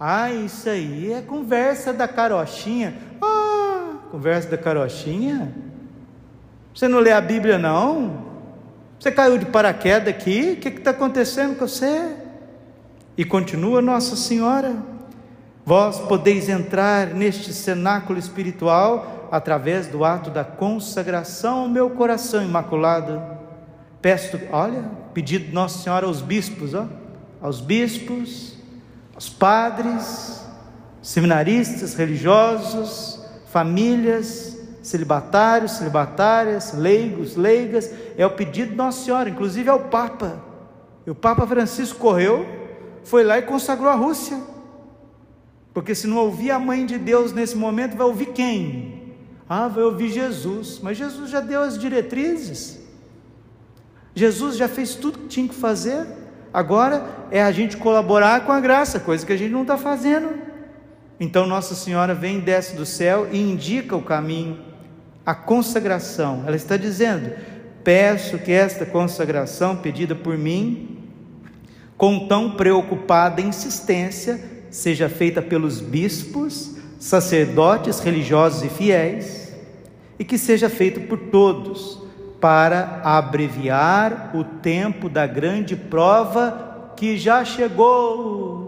Ah, 0.00 0.32
isso 0.32 0.68
aí 0.68 1.12
é 1.12 1.22
conversa 1.22 1.92
da 1.92 2.08
carochinha. 2.08 2.94
Ah, 3.22 3.94
conversa 4.10 4.50
da 4.50 4.58
carochinha? 4.58 5.54
Você 6.74 6.88
não 6.88 6.98
lê 6.98 7.12
a 7.12 7.20
Bíblia, 7.20 7.58
não? 7.58 8.33
Você 9.04 9.12
caiu 9.12 9.36
de 9.36 9.44
paraquedas 9.44 10.08
aqui? 10.08 10.52
O 10.52 10.56
que 10.56 10.68
está 10.70 10.92
acontecendo 10.92 11.58
com 11.58 11.68
você? 11.68 12.16
E 13.18 13.22
continua 13.22 13.82
Nossa 13.82 14.16
Senhora. 14.16 14.74
Vós 15.62 15.98
podeis 15.98 16.48
entrar 16.48 17.08
neste 17.08 17.52
cenáculo 17.52 18.18
espiritual 18.18 19.28
através 19.30 19.86
do 19.86 20.06
ato 20.06 20.30
da 20.30 20.42
consagração 20.42 21.58
ao 21.58 21.68
meu 21.68 21.90
coração 21.90 22.42
imaculado. 22.42 23.22
Peço, 24.00 24.40
olha, 24.50 24.84
pedido 25.12 25.48
de 25.48 25.52
Nossa 25.52 25.82
Senhora 25.82 26.06
aos 26.06 26.22
bispos, 26.22 26.72
ó, 26.72 26.86
aos 27.42 27.60
bispos, 27.60 28.56
aos 29.14 29.28
padres, 29.28 30.46
seminaristas, 31.02 31.92
religiosos, 31.92 33.22
famílias, 33.52 34.53
celibatários, 34.84 35.72
celibatárias, 35.72 36.74
leigos, 36.74 37.36
leigas, 37.36 37.90
é 38.18 38.26
o 38.26 38.30
pedido 38.30 38.72
de 38.72 38.76
Nossa 38.76 39.02
Senhora, 39.02 39.30
inclusive 39.30 39.68
ao 39.70 39.80
Papa. 39.80 40.44
E 41.06 41.10
o 41.10 41.14
Papa 41.14 41.46
Francisco 41.46 41.98
correu, 41.98 42.46
foi 43.02 43.24
lá 43.24 43.38
e 43.38 43.42
consagrou 43.42 43.88
a 43.88 43.94
Rússia. 43.94 44.38
Porque 45.72 45.94
se 45.94 46.06
não 46.06 46.18
ouvir 46.18 46.50
a 46.50 46.58
mãe 46.58 46.84
de 46.84 46.98
Deus 46.98 47.32
nesse 47.32 47.56
momento, 47.56 47.96
vai 47.96 48.06
ouvir 48.06 48.26
quem? 48.26 49.14
Ah, 49.48 49.68
vai 49.68 49.82
ouvir 49.82 50.10
Jesus. 50.10 50.78
Mas 50.82 50.98
Jesus 50.98 51.30
já 51.30 51.40
deu 51.40 51.62
as 51.62 51.78
diretrizes. 51.78 52.78
Jesus 54.14 54.56
já 54.56 54.68
fez 54.68 54.94
tudo 54.94 55.20
que 55.20 55.28
tinha 55.28 55.48
que 55.48 55.54
fazer. 55.54 56.06
Agora 56.52 57.26
é 57.30 57.42
a 57.42 57.50
gente 57.50 57.78
colaborar 57.78 58.44
com 58.44 58.52
a 58.52 58.60
graça, 58.60 59.00
coisa 59.00 59.24
que 59.24 59.32
a 59.32 59.36
gente 59.36 59.50
não 59.50 59.62
está 59.62 59.78
fazendo. 59.78 60.28
Então 61.18 61.46
Nossa 61.46 61.74
Senhora 61.74 62.14
vem, 62.14 62.38
desce 62.38 62.76
do 62.76 62.84
céu 62.84 63.26
e 63.32 63.40
indica 63.40 63.96
o 63.96 64.02
caminho 64.02 64.73
a 65.24 65.34
consagração. 65.34 66.44
Ela 66.46 66.56
está 66.56 66.76
dizendo: 66.76 67.30
peço 67.82 68.38
que 68.38 68.52
esta 68.52 68.84
consagração 68.84 69.76
pedida 69.76 70.14
por 70.14 70.36
mim, 70.36 70.98
com 71.96 72.26
tão 72.26 72.52
preocupada 72.52 73.40
insistência, 73.40 74.40
seja 74.70 75.08
feita 75.08 75.40
pelos 75.40 75.80
bispos, 75.80 76.76
sacerdotes 76.98 78.00
religiosos 78.00 78.64
e 78.64 78.68
fiéis, 78.68 79.54
e 80.18 80.24
que 80.24 80.38
seja 80.38 80.68
feita 80.68 81.00
por 81.00 81.18
todos, 81.18 82.02
para 82.40 83.00
abreviar 83.02 84.32
o 84.34 84.44
tempo 84.44 85.08
da 85.08 85.26
grande 85.26 85.76
prova 85.76 86.92
que 86.96 87.16
já 87.16 87.44
chegou. 87.44 88.64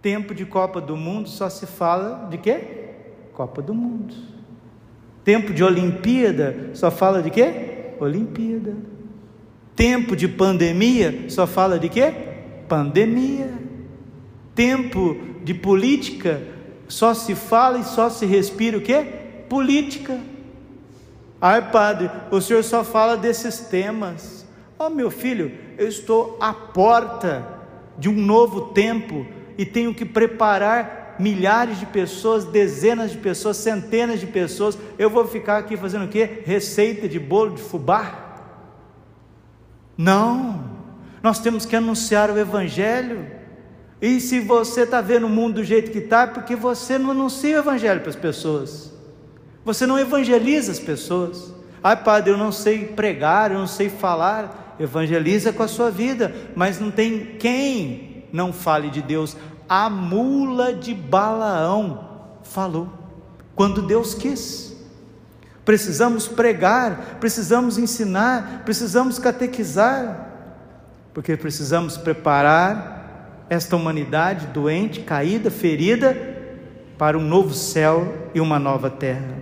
Tempo 0.00 0.32
de 0.32 0.46
Copa 0.46 0.80
do 0.80 0.96
Mundo 0.96 1.28
só 1.28 1.50
se 1.50 1.66
fala 1.66 2.28
de 2.30 2.38
quê? 2.38 2.94
Copa 3.32 3.60
do 3.60 3.74
Mundo. 3.74 4.37
Tempo 5.28 5.52
de 5.52 5.62
Olimpíada 5.62 6.70
só 6.72 6.90
fala 6.90 7.20
de 7.20 7.28
quê? 7.28 7.92
Olimpíada. 8.00 8.74
Tempo 9.76 10.16
de 10.16 10.26
pandemia 10.26 11.26
só 11.28 11.46
fala 11.46 11.78
de 11.78 11.90
quê? 11.90 12.14
Pandemia. 12.66 13.52
Tempo 14.54 15.18
de 15.44 15.52
política 15.52 16.40
só 16.88 17.12
se 17.12 17.34
fala 17.34 17.76
e 17.76 17.84
só 17.84 18.08
se 18.08 18.24
respira 18.24 18.78
o 18.78 18.80
quê? 18.80 19.04
Política. 19.50 20.18
Ai, 21.38 21.70
padre, 21.70 22.10
o 22.30 22.40
senhor 22.40 22.64
só 22.64 22.82
fala 22.82 23.14
desses 23.14 23.60
temas. 23.60 24.46
Oh, 24.78 24.88
meu 24.88 25.10
filho, 25.10 25.52
eu 25.76 25.88
estou 25.88 26.38
à 26.40 26.54
porta 26.54 27.46
de 27.98 28.08
um 28.08 28.14
novo 28.14 28.68
tempo 28.72 29.26
e 29.58 29.66
tenho 29.66 29.92
que 29.92 30.06
preparar 30.06 31.07
milhares 31.18 31.78
de 31.78 31.86
pessoas, 31.86 32.44
dezenas 32.44 33.10
de 33.10 33.18
pessoas, 33.18 33.56
centenas 33.56 34.20
de 34.20 34.26
pessoas. 34.26 34.78
Eu 34.98 35.10
vou 35.10 35.26
ficar 35.26 35.58
aqui 35.58 35.76
fazendo 35.76 36.04
o 36.04 36.08
quê? 36.08 36.42
Receita 36.44 37.08
de 37.08 37.18
bolo 37.18 37.54
de 37.54 37.62
fubá? 37.62 38.26
Não, 39.96 40.64
nós 41.22 41.40
temos 41.40 41.66
que 41.66 41.74
anunciar 41.74 42.30
o 42.30 42.38
Evangelho. 42.38 43.26
E 44.00 44.20
se 44.20 44.38
você 44.38 44.82
está 44.82 45.00
vendo 45.00 45.26
o 45.26 45.30
mundo 45.30 45.56
do 45.56 45.64
jeito 45.64 45.90
que 45.90 45.98
está, 45.98 46.22
é 46.22 46.26
porque 46.28 46.54
você 46.54 46.98
não 46.98 47.10
anuncia 47.10 47.56
o 47.56 47.60
Evangelho 47.60 48.00
para 48.00 48.10
as 48.10 48.16
pessoas, 48.16 48.92
você 49.64 49.86
não 49.86 49.98
evangeliza 49.98 50.70
as 50.70 50.78
pessoas. 50.78 51.52
Ai, 51.82 51.96
padre, 52.02 52.32
eu 52.32 52.36
não 52.36 52.52
sei 52.52 52.86
pregar, 52.86 53.50
eu 53.50 53.58
não 53.58 53.66
sei 53.66 53.88
falar. 53.88 54.76
Evangeliza 54.80 55.52
com 55.52 55.62
a 55.62 55.68
sua 55.68 55.90
vida, 55.90 56.32
mas 56.54 56.78
não 56.78 56.90
tem 56.90 57.36
quem 57.38 58.08
não 58.32 58.52
fale 58.52 58.90
de 58.90 59.02
Deus 59.02 59.36
a 59.68 59.90
mula 59.90 60.72
de 60.72 60.94
Balaão 60.94 62.04
falou, 62.42 62.88
quando 63.54 63.82
Deus 63.82 64.14
quis. 64.14 64.76
Precisamos 65.64 66.26
pregar, 66.26 67.18
precisamos 67.20 67.76
ensinar, 67.76 68.62
precisamos 68.64 69.18
catequizar, 69.18 70.28
porque 71.12 71.36
precisamos 71.36 71.98
preparar 71.98 73.44
esta 73.50 73.76
humanidade 73.76 74.46
doente, 74.46 75.00
caída, 75.00 75.50
ferida, 75.50 76.16
para 76.96 77.18
um 77.18 77.22
novo 77.22 77.54
céu 77.54 78.30
e 78.34 78.40
uma 78.40 78.58
nova 78.58 78.90
terra. 78.90 79.36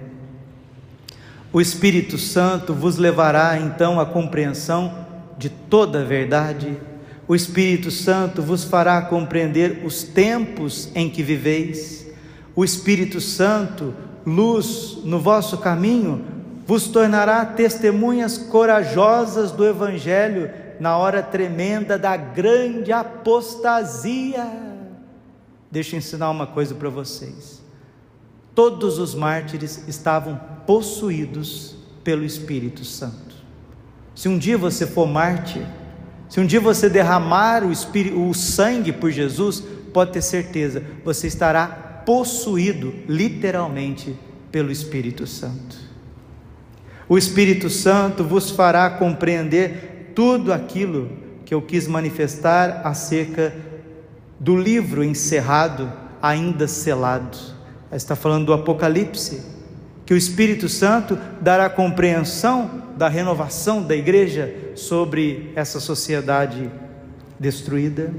O 1.52 1.60
Espírito 1.60 2.18
Santo 2.18 2.74
vos 2.74 2.98
levará 2.98 3.58
então 3.58 3.98
à 3.98 4.04
compreensão 4.04 5.06
de 5.38 5.48
toda 5.48 6.00
a 6.00 6.04
verdade. 6.04 6.76
O 7.28 7.34
Espírito 7.34 7.90
Santo 7.90 8.40
vos 8.40 8.62
fará 8.62 9.02
compreender 9.02 9.82
os 9.84 10.04
tempos 10.04 10.88
em 10.94 11.10
que 11.10 11.22
viveis. 11.22 12.06
O 12.54 12.64
Espírito 12.64 13.20
Santo, 13.20 13.92
luz 14.24 14.98
no 15.04 15.18
vosso 15.18 15.58
caminho, 15.58 16.24
vos 16.64 16.86
tornará 16.86 17.44
testemunhas 17.44 18.38
corajosas 18.38 19.50
do 19.50 19.66
Evangelho 19.66 20.50
na 20.78 20.96
hora 20.96 21.22
tremenda 21.22 21.98
da 21.98 22.16
grande 22.16 22.92
apostasia. 22.92 24.46
Deixa 25.70 25.96
eu 25.96 25.98
ensinar 25.98 26.30
uma 26.30 26.46
coisa 26.46 26.74
para 26.74 26.88
vocês. 26.88 27.60
Todos 28.54 28.98
os 28.98 29.14
mártires 29.14 29.86
estavam 29.88 30.40
possuídos 30.64 31.76
pelo 32.04 32.24
Espírito 32.24 32.84
Santo. 32.84 33.34
Se 34.14 34.28
um 34.28 34.38
dia 34.38 34.56
você 34.56 34.86
for 34.86 35.06
mártir, 35.06 35.66
se 36.28 36.40
um 36.40 36.46
dia 36.46 36.60
você 36.60 36.88
derramar 36.88 37.64
o, 37.64 37.70
espírito, 37.70 38.20
o 38.20 38.34
sangue 38.34 38.92
por 38.92 39.10
Jesus, 39.10 39.62
pode 39.92 40.12
ter 40.12 40.22
certeza, 40.22 40.82
você 41.04 41.26
estará 41.26 41.66
possuído 42.04 42.94
literalmente 43.08 44.14
pelo 44.50 44.70
Espírito 44.70 45.26
Santo. 45.26 45.76
O 47.08 47.16
Espírito 47.16 47.70
Santo 47.70 48.24
vos 48.24 48.50
fará 48.50 48.90
compreender 48.90 50.12
tudo 50.14 50.52
aquilo 50.52 51.10
que 51.44 51.54
eu 51.54 51.62
quis 51.62 51.86
manifestar 51.86 52.82
acerca 52.84 53.54
do 54.40 54.56
livro 54.56 55.04
encerrado, 55.04 55.92
ainda 56.20 56.66
selado. 56.66 57.38
Está 57.92 58.16
falando 58.16 58.46
do 58.46 58.52
Apocalipse, 58.52 59.42
que 60.04 60.12
o 60.12 60.16
Espírito 60.16 60.68
Santo 60.68 61.16
dará 61.40 61.70
compreensão 61.70 62.82
da 62.96 63.08
renovação 63.08 63.82
da 63.82 63.94
igreja 63.94 64.65
sobre 64.76 65.52
essa 65.56 65.80
sociedade 65.80 66.70
destruída. 67.38 68.12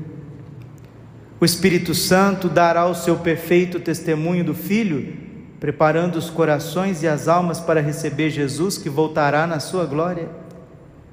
O 1.39 1.45
Espírito 1.45 1.93
Santo 1.93 2.49
dará 2.49 2.87
o 2.87 2.95
seu 2.95 3.17
perfeito 3.17 3.79
testemunho 3.79 4.43
do 4.43 4.53
Filho, 4.53 5.15
preparando 5.59 6.15
os 6.15 6.29
corações 6.29 7.03
e 7.03 7.07
as 7.07 7.27
almas 7.27 7.59
para 7.59 7.81
receber 7.81 8.29
Jesus 8.29 8.77
que 8.77 8.89
voltará 8.89 9.45
na 9.45 9.59
sua 9.59 9.85
glória. 9.85 10.29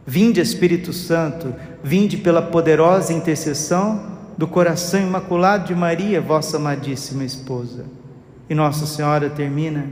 Vinde, 0.06 0.40
Espírito 0.40 0.92
Santo, 0.92 1.54
vinde 1.82 2.16
pela 2.16 2.42
poderosa 2.42 3.12
intercessão 3.12 4.12
do 4.36 4.46
coração 4.46 5.00
imaculado 5.00 5.66
de 5.66 5.74
Maria, 5.74 6.20
vossa 6.20 6.56
amadíssima 6.56 7.24
esposa. 7.24 7.84
E 8.48 8.54
Nossa 8.54 8.86
Senhora 8.86 9.30
termina: 9.30 9.86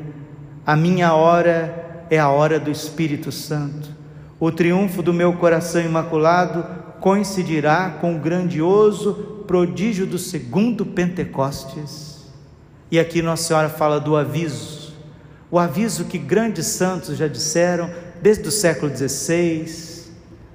A 0.67 0.77
minha 0.77 1.15
hora 1.15 2.05
é 2.11 2.19
a 2.19 2.29
hora 2.29 2.61
do 2.61 2.71
Espírito 2.71 3.33
Santo. 3.33 4.02
O 4.43 4.51
triunfo 4.51 5.05
do 5.05 5.15
meu 5.15 5.35
coração 5.35 5.81
imaculado 5.81 6.67
coincidirá 6.99 7.99
com 8.01 8.17
o 8.17 8.19
grandioso 8.19 9.45
prodígio 9.47 10.05
do 10.05 10.19
segundo 10.19 10.85
Pentecostes. 10.85 12.25
E 12.91 12.99
aqui 12.99 13.23
Nossa 13.23 13.45
Senhora 13.45 13.69
fala 13.69 14.01
do 14.01 14.17
aviso, 14.17 14.95
o 15.49 15.61
aviso 15.61 16.07
que 16.07 16.19
grandes 16.19 16.67
santos 16.67 17.17
já 17.17 17.29
disseram 17.29 17.89
desde 18.21 18.49
o 18.49 18.51
século 18.51 18.91
XVI, 18.93 20.11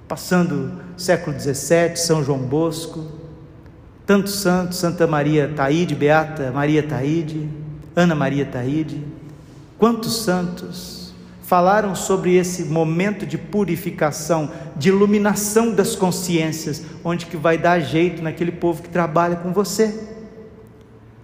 passando 0.05 0.81
século 0.97 1.39
XVII, 1.39 1.95
São 1.95 2.21
João 2.21 2.39
Bosco, 2.39 3.05
tantos 4.05 4.33
santos, 4.33 4.79
Santa 4.79 5.07
Maria 5.07 5.53
Taíde, 5.55 5.95
Beata 5.95 6.51
Maria 6.51 6.83
Taíde, 6.83 7.49
Ana 7.95 8.15
Maria 8.15 8.45
Taíde, 8.45 9.01
quantos 9.77 10.25
santos 10.25 10.96
falaram 11.47 11.95
sobre 11.95 12.35
esse 12.35 12.65
momento 12.65 13.25
de 13.25 13.37
purificação, 13.37 14.51
de 14.75 14.89
iluminação 14.89 15.73
das 15.73 15.95
consciências, 15.95 16.83
onde 17.05 17.25
que 17.25 17.37
vai 17.37 17.57
dar 17.57 17.79
jeito 17.79 18.21
naquele 18.21 18.51
povo 18.51 18.83
que 18.83 18.89
trabalha 18.89 19.37
com 19.37 19.53
você. 19.53 19.97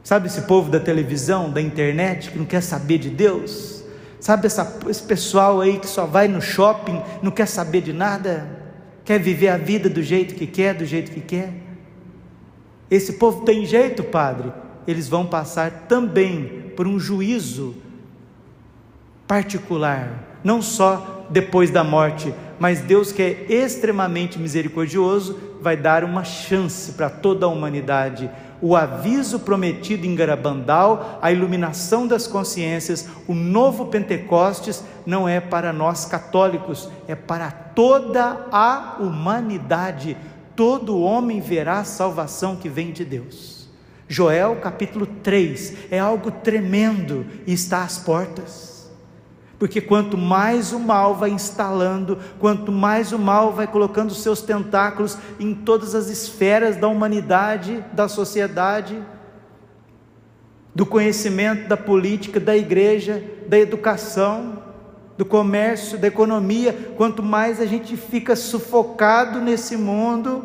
Sabe 0.02 0.28
esse 0.28 0.44
povo 0.44 0.72
da 0.72 0.80
televisão, 0.80 1.52
da 1.52 1.62
internet, 1.62 2.32
que 2.32 2.40
não 2.40 2.46
quer 2.46 2.62
saber 2.62 3.00
de 3.00 3.10
Deus? 3.10 3.84
Sabe 4.18 4.46
essa, 4.46 4.80
esse 4.88 5.04
pessoal 5.04 5.60
aí 5.60 5.78
que 5.78 5.88
só 5.88 6.06
vai 6.06 6.30
no 6.30 6.42
shopping, 6.42 7.02
não 7.22 7.30
quer 7.30 7.46
saber 7.46 7.82
de 7.82 7.92
nada? 7.92 8.48
Quer 9.04 9.20
viver 9.20 9.50
a 9.50 9.58
vida 9.58 9.90
do 9.90 10.02
jeito 10.02 10.36
que 10.36 10.48
quer, 10.48 10.74
do 10.74 10.86
jeito 10.86 11.12
que 11.12 11.20
quer? 11.20 11.52
Esse 12.90 13.12
povo 13.14 13.44
tem 13.44 13.66
jeito, 13.66 14.02
Padre. 14.06 14.54
Eles 14.88 15.10
vão 15.10 15.26
passar 15.26 15.86
também 15.90 16.72
por 16.78 16.88
um 16.88 16.98
juízo 16.98 17.76
particular, 19.34 20.38
não 20.44 20.62
só 20.62 21.26
depois 21.28 21.72
da 21.72 21.84
morte, 21.84 22.32
mas 22.60 22.82
Deus 22.82 23.12
que 23.12 23.20
é 23.24 23.52
extremamente 23.52 24.38
misericordioso, 24.38 25.40
vai 25.60 25.76
dar 25.76 26.04
uma 26.04 26.24
chance 26.24 26.92
para 26.92 27.10
toda 27.10 27.48
a 27.48 27.50
humanidade. 27.50 28.30
O 28.62 28.76
aviso 28.76 29.40
prometido 29.40 30.06
em 30.06 30.14
Garabandal, 30.14 31.18
a 31.20 31.32
iluminação 31.32 32.06
das 32.06 32.28
consciências, 32.28 33.10
o 33.28 33.34
novo 33.34 33.88
Pentecostes 33.88 34.84
não 35.04 35.28
é 35.28 35.40
para 35.40 35.74
nós 35.74 36.06
católicos, 36.06 36.88
é 37.08 37.16
para 37.16 37.50
toda 37.50 38.46
a 38.52 38.98
humanidade. 39.00 40.16
Todo 40.56 41.02
homem 41.02 41.42
verá 41.42 41.80
a 41.80 41.84
salvação 41.84 42.56
que 42.56 42.70
vem 42.70 42.92
de 42.92 43.04
Deus. 43.04 43.68
Joel 44.08 44.58
capítulo 44.58 45.08
3 45.08 45.90
é 45.90 45.98
algo 45.98 46.30
tremendo 46.30 47.26
e 47.48 47.54
está 47.54 47.82
às 47.82 47.98
portas. 47.98 48.73
Porque 49.64 49.80
quanto 49.80 50.18
mais 50.18 50.74
o 50.74 50.78
mal 50.78 51.16
vai 51.16 51.30
instalando, 51.30 52.20
quanto 52.38 52.70
mais 52.70 53.14
o 53.14 53.18
mal 53.18 53.54
vai 53.54 53.66
colocando 53.66 54.14
seus 54.14 54.42
tentáculos 54.42 55.18
em 55.40 55.56
todas 55.56 55.96
as 55.96 56.10
esferas 56.10 56.76
da 56.76 56.90
humanidade, 56.90 57.82
da 57.94 58.10
sociedade, 58.10 59.02
do 60.76 60.86
conhecimento, 60.86 61.70
da 61.70 61.78
política, 61.78 62.42
da 62.42 62.58
igreja, 62.58 63.24
da 63.48 63.58
educação, 63.58 64.62
do 65.18 65.24
comércio, 65.24 65.98
da 65.98 66.08
economia, 66.08 66.92
quanto 66.98 67.24
mais 67.24 67.62
a 67.62 67.66
gente 67.66 67.96
fica 67.96 68.36
sufocado 68.36 69.40
nesse 69.40 69.78
mundo 69.78 70.44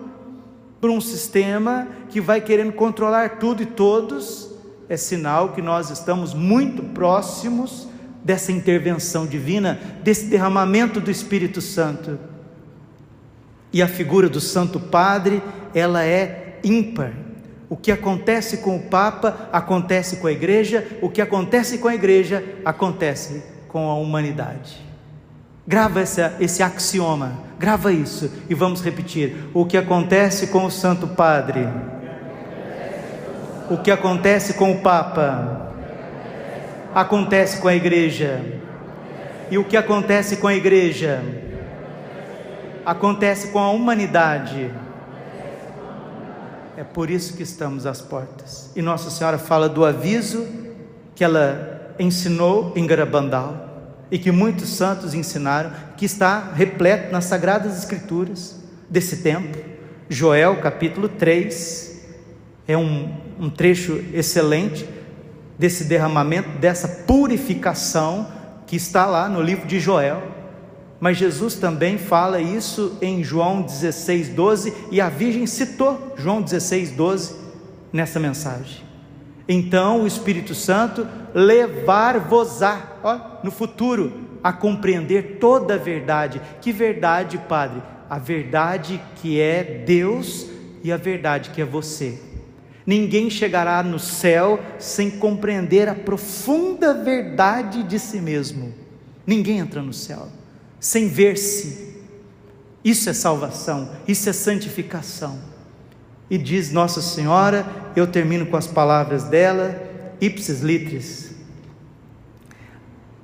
por 0.81 0.91
um 0.91 1.01
sistema 1.01 1.89
que 2.09 2.21
vai 2.21 2.41
querendo 2.41 2.73
controlar 2.73 3.41
tudo 3.41 3.65
e 3.65 3.67
todos, 3.67 4.55
é 4.89 4.97
sinal 4.97 5.49
que 5.49 5.61
nós 5.61 5.91
estamos 5.91 6.33
muito 6.35 6.85
próximos 6.85 7.89
dessa 8.29 8.53
intervenção 8.53 9.27
divina, 9.27 9.81
desse 10.03 10.27
derramamento 10.27 11.01
do 11.01 11.11
Espírito 11.11 11.63
Santo. 11.63 12.19
E 13.73 13.81
a 13.81 13.89
figura 13.89 14.29
do 14.29 14.39
Santo 14.39 14.79
Padre, 14.79 15.43
ela 15.75 16.05
é 16.05 16.59
ímpar. 16.63 17.15
O 17.71 17.77
que 17.77 17.91
acontece 17.91 18.59
com 18.59 18.77
o 18.77 18.83
Papa 18.83 19.49
acontece 19.51 20.17
com 20.17 20.27
a 20.27 20.33
igreja, 20.33 20.87
o 21.01 21.09
que 21.09 21.23
acontece 21.23 21.79
com 21.79 21.89
a 21.89 21.95
igreja 21.95 22.45
acontece 22.67 23.43
com 23.67 23.89
a 23.89 23.95
humanidade. 23.95 24.77
Grava 25.67 26.01
essa, 26.01 26.37
esse 26.39 26.63
axioma, 26.63 27.33
grava 27.59 27.95
isso 27.95 28.31
e 28.47 28.55
vamos 28.55 28.83
repetir: 28.83 29.37
o 29.55 29.65
que 29.65 29.79
acontece 29.79 30.49
com 30.49 30.67
o 30.67 30.71
Santo 30.71 31.09
Padre, 31.09 31.67
o 33.71 33.79
que 33.79 33.91
acontece 33.91 34.53
com 34.53 34.73
o 34.73 34.81
Papa, 34.81 35.68
acontece 37.01 37.59
com 37.59 37.69
a 37.69 37.75
igreja. 37.77 38.43
E 39.51 39.57
o 39.57 39.65
que 39.65 39.77
acontece 39.77 40.39
com 40.39 40.49
a 40.49 40.55
igreja? 40.55 41.23
Acontece 42.85 43.49
com 43.49 43.61
a 43.61 43.71
humanidade. 43.71 44.71
É 46.77 46.83
por 46.83 47.09
isso 47.09 47.37
que 47.37 47.43
estamos 47.45 47.87
às 47.87 48.01
portas. 48.01 48.73
E 48.75 48.83
Nossa 48.83 49.11
Senhora 49.11 49.39
fala 49.39 49.69
do 49.69 49.85
aviso 49.85 50.45
que 51.15 51.23
ela 51.23 51.95
ensinou 52.01 52.73
em 52.75 52.85
Garabandal 52.85 53.95
e 54.11 54.19
que 54.19 54.33
muitos 54.33 54.71
santos 54.71 55.15
ensinaram, 55.15 55.71
que 55.97 56.05
está 56.05 56.53
repleto 56.53 57.13
nas 57.13 57.27
Sagradas 57.27 57.79
Escrituras 57.79 58.61
desse 58.91 59.19
tempo. 59.19 59.57
Joel 60.09 60.61
capítulo 60.61 61.09
3 61.09 62.07
é 62.67 62.77
um, 62.77 63.15
um 63.39 63.51
trecho 63.51 64.05
excelente 64.13 64.98
desse 65.59 65.85
derramamento, 65.85 66.59
dessa 66.59 66.89
purificação 66.89 68.29
que 68.67 68.77
está 68.77 69.07
lá 69.07 69.29
no 69.29 69.43
livro 69.43 69.67
de 69.67 69.81
Joel. 69.81 70.23
Mas 71.01 71.17
Jesus 71.17 71.55
também 71.55 71.99
fala 71.99 72.41
isso 72.41 72.97
em 73.01 73.23
João 73.23 73.63
16, 73.63 74.31
12, 74.31 74.75
e 74.91 75.01
a 75.01 75.09
Virgem 75.09 75.47
citou 75.47 76.15
João 76.17 76.43
16, 76.43 76.93
12 76.93 77.37
nessa 77.93 78.19
mensagem. 78.19 78.83
Então 79.49 80.03
o 80.03 80.07
Espírito 80.07 80.55
Santo 80.55 81.07
levar-vos-á, 81.35 83.41
no 83.43 83.51
futuro, 83.51 84.29
a 84.43 84.53
compreender 84.53 85.39
toda 85.39 85.75
a 85.75 85.79
verdade. 85.79 86.41
Que 86.61 86.73
verdade, 86.73 87.39
Padre? 87.49 87.81
a 88.09 88.19
verdade 88.19 89.01
que 89.17 89.41
é 89.41 89.63
Deus 89.63 90.47
e 90.83 90.91
a 90.91 90.97
verdade 90.97 91.51
que 91.51 91.61
é 91.61 91.65
você. 91.65 92.19
Ninguém 92.89 93.29
chegará 93.29 93.83
no 93.83 93.99
céu 93.99 94.59
sem 94.79 95.11
compreender 95.11 95.91
a 95.91 95.95
profunda 95.95 96.95
verdade 96.95 97.83
de 97.83 97.99
si 97.99 98.19
mesmo. 98.19 98.73
Ninguém 99.27 99.59
entra 99.59 99.83
no 99.83 99.93
céu 99.93 100.27
sem 100.81 101.07
ver-se. 101.07 101.99
Isso 102.83 103.11
é 103.11 103.13
salvação, 103.13 103.91
isso 104.09 104.31
é 104.31 104.33
santificação. 104.33 105.39
E 106.31 106.39
diz 106.39 106.73
Nossa 106.73 107.03
Senhora, 107.03 107.67
eu 107.95 108.07
termino 108.07 108.47
com 108.47 108.57
as 108.57 108.67
palavras 108.67 109.25
dela, 109.25 109.83
ipsis 110.19 110.63
litris. 110.63 111.35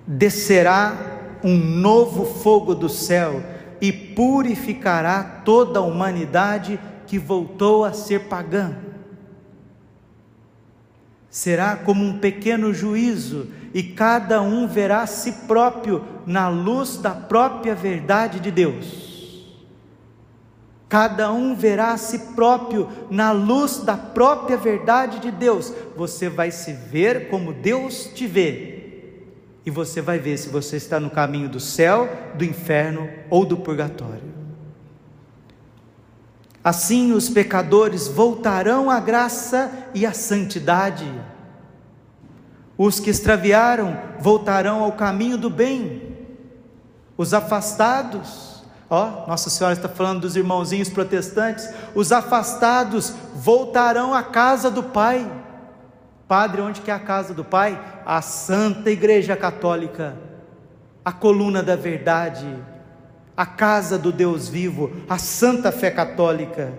Descerá 0.07 1.38
um 1.42 1.57
novo 1.57 2.27
fogo 2.27 2.74
do 2.74 2.90
céu 2.90 3.42
e 3.81 3.90
purificará 3.90 5.22
toda 5.42 5.79
a 5.79 5.83
humanidade 5.83 6.79
que 7.07 7.18
voltou 7.18 7.83
a 7.83 7.94
ser 7.94 8.24
pagã. 8.24 8.84
Será 11.35 11.75
como 11.75 12.05
um 12.05 12.20
pequeno 12.20 12.73
juízo, 12.73 13.49
e 13.75 13.83
cada 13.83 14.40
um 14.40 14.68
verá 14.68 15.03
a 15.03 15.07
si 15.09 15.33
próprio 15.49 16.05
na 16.25 16.49
luz 16.49 16.97
da 16.97 17.11
própria 17.11 17.75
verdade 17.75 18.38
de 18.38 18.53
Deus. 18.53 19.49
Cada 20.88 21.33
um 21.33 21.57
verá 21.57 21.90
a 21.90 21.97
si 21.97 22.20
próprio 22.37 22.88
na 23.11 23.33
luz 23.33 23.79
da 23.79 23.97
própria 23.97 24.57
verdade 24.57 25.18
de 25.18 25.33
Deus. 25.33 25.75
Você 25.97 26.29
vai 26.29 26.53
se 26.53 26.73
ver 26.73 27.29
como 27.29 27.53
Deus 27.53 28.12
te 28.14 28.29
vê 28.29 28.75
e 29.66 29.73
você 29.73 30.01
vai 30.01 30.20
ver 30.20 30.37
se 30.37 30.49
você 30.49 30.77
está 30.77 31.01
no 31.01 31.11
caminho 31.11 31.49
do 31.49 31.59
céu, 31.59 32.09
do 32.37 32.44
inferno 32.44 33.11
ou 33.29 33.44
do 33.44 33.57
purgatório. 33.57 34.34
Assim 36.64 37.12
os 37.12 37.29
pecadores 37.29 38.09
voltarão 38.09 38.90
à 38.90 38.98
graça 38.98 39.70
e 39.92 40.07
à 40.07 40.14
santidade. 40.14 41.12
Os 42.79 42.98
que 42.98 43.11
extraviaram 43.11 43.98
voltarão 44.18 44.83
ao 44.83 44.92
caminho 44.92 45.37
do 45.37 45.50
bem. 45.50 46.16
Os 47.18 47.35
afastados, 47.35 48.64
ó, 48.88 49.27
Nossa 49.29 49.50
Senhora 49.50 49.74
está 49.77 49.90
falando 49.90 50.22
dos 50.22 50.37
irmãozinhos 50.37 50.88
protestantes, 50.88 51.68
os 51.94 52.11
afastados 52.11 53.12
voltarão 53.35 54.14
à 54.14 54.22
casa 54.22 54.70
do 54.70 54.83
Pai. 54.83 55.31
Padre, 56.27 56.62
onde 56.62 56.81
que 56.81 56.90
é 56.90 56.94
a 56.94 56.98
casa 56.98 57.35
do 57.35 57.44
Pai? 57.44 57.79
A 58.07 58.22
Santa 58.22 58.90
Igreja 58.90 59.37
Católica, 59.37 60.16
a 61.05 61.12
coluna 61.12 61.62
da 61.62 61.77
verdade, 61.77 62.48
a 63.37 63.44
casa 63.44 63.99
do 63.99 64.12
Deus 64.12 64.49
vivo, 64.49 64.92
a 65.09 65.18
Santa 65.18 65.73
Fé 65.73 65.90
Católica. 65.90 66.73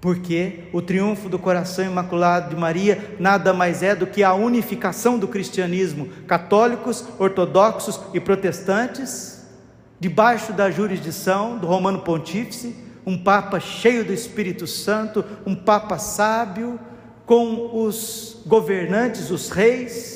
Porque 0.00 0.64
o 0.72 0.80
triunfo 0.80 1.28
do 1.28 1.38
coração 1.38 1.84
imaculado 1.84 2.54
de 2.54 2.60
Maria 2.60 3.16
nada 3.18 3.52
mais 3.52 3.82
é 3.82 3.94
do 3.94 4.06
que 4.06 4.22
a 4.22 4.34
unificação 4.34 5.18
do 5.18 5.26
cristianismo, 5.26 6.08
católicos, 6.26 7.04
ortodoxos 7.18 8.00
e 8.14 8.20
protestantes, 8.20 9.46
debaixo 9.98 10.52
da 10.52 10.70
jurisdição 10.70 11.58
do 11.58 11.66
Romano 11.66 12.00
Pontífice 12.00 12.86
um 13.06 13.16
Papa 13.16 13.60
cheio 13.60 14.04
do 14.04 14.12
Espírito 14.12 14.66
Santo, 14.66 15.24
um 15.46 15.54
Papa 15.54 15.96
sábio, 15.96 16.78
com 17.24 17.84
os 17.84 18.42
governantes, 18.46 19.30
os 19.30 19.48
reis, 19.48 20.15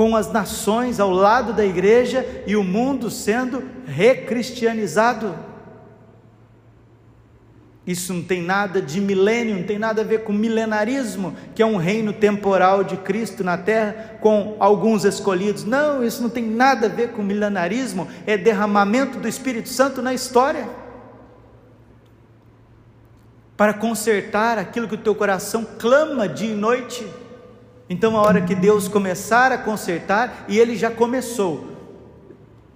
com 0.00 0.16
as 0.16 0.32
nações 0.32 0.98
ao 0.98 1.10
lado 1.10 1.52
da 1.52 1.62
igreja 1.62 2.26
e 2.46 2.56
o 2.56 2.64
mundo 2.64 3.10
sendo 3.10 3.62
recristianizado. 3.84 5.34
Isso 7.86 8.14
não 8.14 8.22
tem 8.22 8.40
nada 8.40 8.80
de 8.80 8.98
milênio, 8.98 9.56
não 9.56 9.62
tem 9.62 9.78
nada 9.78 10.00
a 10.00 10.04
ver 10.04 10.24
com 10.24 10.32
milenarismo, 10.32 11.36
que 11.54 11.62
é 11.62 11.66
um 11.66 11.76
reino 11.76 12.14
temporal 12.14 12.82
de 12.82 12.96
Cristo 12.96 13.44
na 13.44 13.58
terra 13.58 14.16
com 14.22 14.56
alguns 14.58 15.04
escolhidos. 15.04 15.64
Não, 15.64 16.02
isso 16.02 16.22
não 16.22 16.30
tem 16.30 16.46
nada 16.46 16.86
a 16.86 16.88
ver 16.88 17.10
com 17.10 17.22
milenarismo, 17.22 18.08
é 18.26 18.38
derramamento 18.38 19.18
do 19.18 19.28
Espírito 19.28 19.68
Santo 19.68 20.00
na 20.00 20.14
história 20.14 20.66
para 23.54 23.74
consertar 23.74 24.56
aquilo 24.56 24.88
que 24.88 24.94
o 24.94 24.98
teu 24.98 25.14
coração 25.14 25.62
clama 25.78 26.26
dia 26.26 26.52
e 26.52 26.56
noite. 26.56 27.06
Então, 27.92 28.16
a 28.16 28.22
hora 28.22 28.40
que 28.40 28.54
Deus 28.54 28.86
começar 28.86 29.50
a 29.50 29.58
consertar, 29.58 30.44
e 30.46 30.56
Ele 30.56 30.76
já 30.76 30.92
começou, 30.92 31.66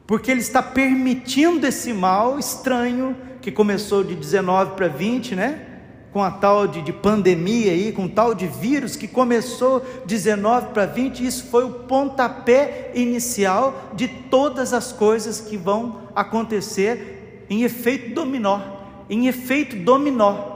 porque 0.08 0.28
Ele 0.28 0.40
está 0.40 0.60
permitindo 0.60 1.64
esse 1.64 1.92
mal 1.92 2.36
estranho 2.36 3.16
que 3.40 3.52
começou 3.52 4.02
de 4.02 4.16
19 4.16 4.72
para 4.72 4.88
20, 4.88 5.36
né? 5.36 5.66
Com 6.12 6.20
a 6.20 6.32
tal 6.32 6.66
de, 6.66 6.82
de 6.82 6.92
pandemia 6.92 7.70
aí, 7.70 7.92
com 7.92 8.08
tal 8.08 8.34
de 8.34 8.48
vírus 8.48 8.96
que 8.96 9.06
começou 9.06 9.86
19 10.04 10.70
para 10.72 10.84
20, 10.84 11.24
isso 11.24 11.44
foi 11.44 11.64
o 11.64 11.70
pontapé 11.70 12.90
inicial 12.96 13.92
de 13.94 14.08
todas 14.08 14.72
as 14.72 14.92
coisas 14.92 15.40
que 15.40 15.56
vão 15.56 16.08
acontecer 16.14 17.46
em 17.48 17.62
efeito 17.62 18.14
dominó, 18.14 18.60
em 19.08 19.28
efeito 19.28 19.76
dominó. 19.76 20.54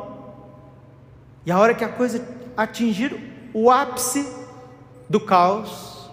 E 1.47 1.53
a 1.53 1.59
hora 1.59 1.75
que 1.75 1.85
a 1.85 1.89
coisa 1.89 2.27
atingir 2.57 3.17
o 3.55 3.71
ápice 3.71 4.27
do 5.09 5.19
caos, 5.19 6.11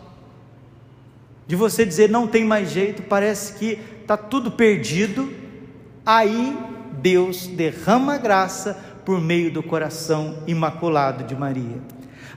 de 1.48 1.56
você 1.56 1.86
dizer 1.86 2.10
não 2.10 2.28
tem 2.28 2.44
mais 2.44 2.72
jeito, 2.72 3.04
parece 3.04 3.54
que 3.54 3.80
está 4.02 4.18
tudo 4.18 4.52
perdido, 4.52 5.32
aí 6.06 6.58
Deus 6.94 7.48
derrama 7.48 8.18
graça 8.18 8.78
por 9.06 9.22
meio 9.22 9.52
do 9.52 9.62
coração 9.62 10.40
imaculado 10.48 11.24
de 11.24 11.36
Maria. 11.36 11.82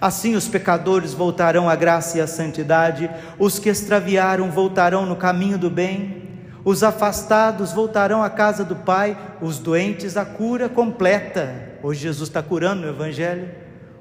Assim 0.01 0.37
os 0.37 0.47
pecadores 0.47 1.13
voltarão 1.13 1.69
à 1.69 1.75
graça 1.75 2.19
e 2.19 2.21
à 2.21 2.27
santidade, 2.27 3.11
os 3.39 3.59
que 3.59 3.69
extraviaram 3.69 4.51
voltarão 4.51 5.07
no 5.07 5.17
caminho 5.17 5.59
do 5.59 5.71
bem, 5.71 6.29
os 6.65 6.83
afastados 6.83 7.73
voltarão 7.73 8.23
à 8.23 8.29
casa 8.29 8.65
do 8.65 8.77
Pai, 8.77 9.17
os 9.41 9.59
doentes 9.59 10.17
à 10.17 10.25
cura 10.25 10.69
completa. 10.69 11.79
Hoje 11.83 12.01
Jesus 12.01 12.29
está 12.29 12.43
curando 12.43 12.83
no 12.83 12.89
Evangelho. 12.89 13.49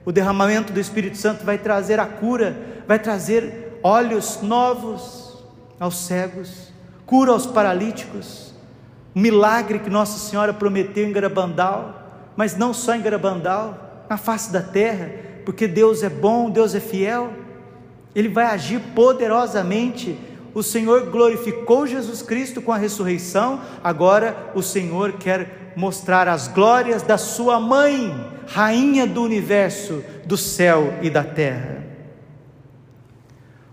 O 0.07 0.11
derramamento 0.13 0.71
do 0.71 0.79
Espírito 0.79 1.17
Santo 1.17 1.43
vai 1.43 1.57
trazer 1.57 1.99
a 1.99 2.05
cura, 2.05 2.55
vai 2.87 2.97
trazer 2.97 3.77
olhos 3.83 4.39
novos 4.41 5.43
aos 5.77 5.97
cegos, 5.97 6.71
cura 7.05 7.33
aos 7.33 7.45
paralíticos. 7.45 8.53
Um 9.13 9.19
milagre 9.19 9.79
que 9.79 9.89
Nossa 9.89 10.17
Senhora 10.17 10.53
prometeu 10.53 11.05
em 11.05 11.11
Garabandal, 11.11 12.29
mas 12.37 12.55
não 12.55 12.73
só 12.73 12.95
em 12.95 13.01
Garabandal, 13.01 14.05
na 14.09 14.15
face 14.15 14.49
da 14.49 14.61
terra, 14.61 15.11
porque 15.43 15.67
Deus 15.67 16.01
é 16.01 16.09
bom, 16.09 16.49
Deus 16.49 16.73
é 16.73 16.79
fiel. 16.79 17.33
Ele 18.15 18.29
vai 18.29 18.45
agir 18.45 18.79
poderosamente 18.95 20.17
o 20.53 20.63
Senhor 20.63 21.07
glorificou 21.07 21.85
Jesus 21.85 22.21
Cristo 22.21 22.61
com 22.61 22.71
a 22.71 22.77
ressurreição, 22.77 23.59
agora 23.83 24.51
o 24.55 24.63
Senhor 24.63 25.11
quer 25.19 25.73
mostrar 25.75 26.29
as 26.29 26.47
glórias 26.47 27.03
da 27.03 27.17
sua 27.17 27.59
mãe, 27.59 28.36
rainha 28.47 29.05
do 29.05 29.21
universo, 29.21 30.03
do 30.25 30.37
céu 30.37 30.93
e 31.01 31.09
da 31.09 31.23
terra. 31.23 31.83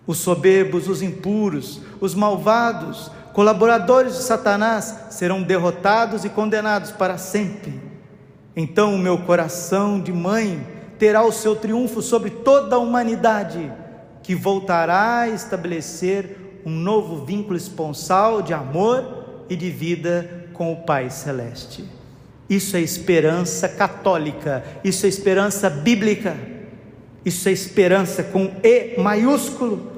Os 0.06 0.18
soberbos, 0.18 0.88
os 0.88 1.00
impuros, 1.00 1.80
os 2.00 2.14
malvados, 2.14 3.10
colaboradores 3.32 4.14
de 4.14 4.22
Satanás 4.22 5.06
serão 5.10 5.42
derrotados 5.42 6.24
e 6.24 6.28
condenados 6.28 6.90
para 6.90 7.16
sempre. 7.16 7.80
Então 8.54 8.94
o 8.94 8.98
meu 8.98 9.18
coração 9.18 10.00
de 10.00 10.12
mãe 10.12 10.66
terá 10.98 11.24
o 11.24 11.32
seu 11.32 11.56
triunfo 11.56 12.02
sobre 12.02 12.30
toda 12.30 12.76
a 12.76 12.78
humanidade, 12.78 13.72
que 14.22 14.34
voltará 14.34 15.20
a 15.20 15.28
estabelecer 15.28 16.62
um 16.64 16.70
novo 16.70 17.24
vínculo 17.24 17.56
esponsal 17.56 18.42
de 18.42 18.52
amor 18.54 19.44
e 19.48 19.56
de 19.56 19.70
vida 19.70 20.48
com 20.52 20.72
o 20.72 20.84
Pai 20.84 21.10
Celeste. 21.10 21.84
Isso 22.48 22.76
é 22.76 22.80
esperança 22.80 23.68
católica, 23.68 24.64
isso 24.85 25.07
é 25.07 25.09
esperança 25.09 25.71
bíblica, 25.71 26.37
isso 27.25 27.48
é 27.48 27.52
esperança 27.52 28.23
com 28.23 28.52
E 28.62 29.00
maiúsculo. 29.00 29.92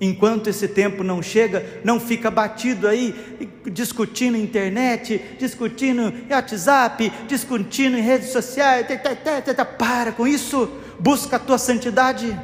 Enquanto 0.00 0.48
esse 0.48 0.68
tempo 0.68 1.02
não 1.02 1.20
chega, 1.20 1.64
não 1.82 1.98
fica 1.98 2.30
batido 2.30 2.86
aí, 2.86 3.12
discutindo 3.66 4.36
internet, 4.36 5.20
discutindo 5.40 6.12
WhatsApp, 6.30 7.12
discutindo 7.26 7.98
em 7.98 8.02
redes 8.02 8.28
sociais. 8.28 8.86
Para 9.76 10.12
com 10.12 10.24
isso, 10.24 10.70
busca 11.00 11.34
a 11.34 11.40
tua 11.40 11.58
santidade 11.58 12.38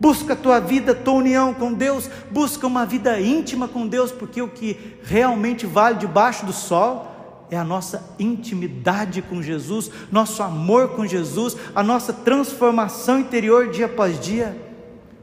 Busca 0.00 0.34
a 0.34 0.36
tua 0.36 0.60
vida, 0.60 0.94
tua 0.94 1.14
união 1.14 1.52
com 1.52 1.72
Deus, 1.72 2.08
busca 2.30 2.66
uma 2.66 2.86
vida 2.86 3.20
íntima 3.20 3.66
com 3.66 3.86
Deus, 3.86 4.12
porque 4.12 4.40
o 4.40 4.46
que 4.46 4.96
realmente 5.02 5.66
vale 5.66 5.98
debaixo 5.98 6.46
do 6.46 6.52
sol 6.52 7.17
é 7.50 7.56
a 7.56 7.64
nossa 7.64 8.14
intimidade 8.18 9.22
com 9.22 9.42
Jesus, 9.42 9.90
nosso 10.12 10.42
amor 10.42 10.90
com 10.90 11.06
Jesus, 11.06 11.56
a 11.74 11.82
nossa 11.82 12.12
transformação 12.12 13.18
interior 13.18 13.70
dia 13.70 13.86
após 13.86 14.20
dia. 14.20 14.56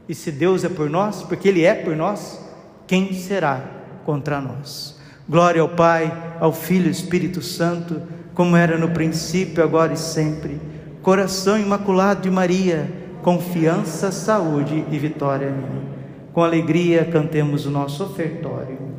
E 0.08 0.14
se 0.14 0.30
Deus 0.30 0.64
é 0.64 0.68
por 0.68 0.90
nós, 0.90 1.22
porque 1.22 1.48
Ele 1.48 1.64
é 1.64 1.74
por 1.74 1.96
nós, 1.96 2.40
quem 2.86 3.12
será 3.12 3.62
contra 4.04 4.40
nós? 4.40 4.96
Glória 5.28 5.60
ao 5.60 5.68
Pai, 5.68 6.36
ao 6.40 6.52
Filho 6.52 6.86
e 6.86 6.90
Espírito 6.90 7.42
Santo, 7.42 8.02
como 8.34 8.56
era 8.56 8.76
no 8.78 8.90
princípio, 8.90 9.62
agora 9.62 9.92
e 9.92 9.96
sempre. 9.96 10.60
Coração 11.02 11.58
imaculado 11.58 12.22
de 12.22 12.30
Maria, 12.30 12.92
confiança, 13.22 14.12
saúde 14.12 14.84
e 14.90 14.98
vitória 14.98 15.50
minha. 15.50 15.96
Com 16.32 16.44
alegria 16.44 17.04
cantemos 17.04 17.66
o 17.66 17.70
nosso 17.70 18.04
ofertório. 18.04 18.95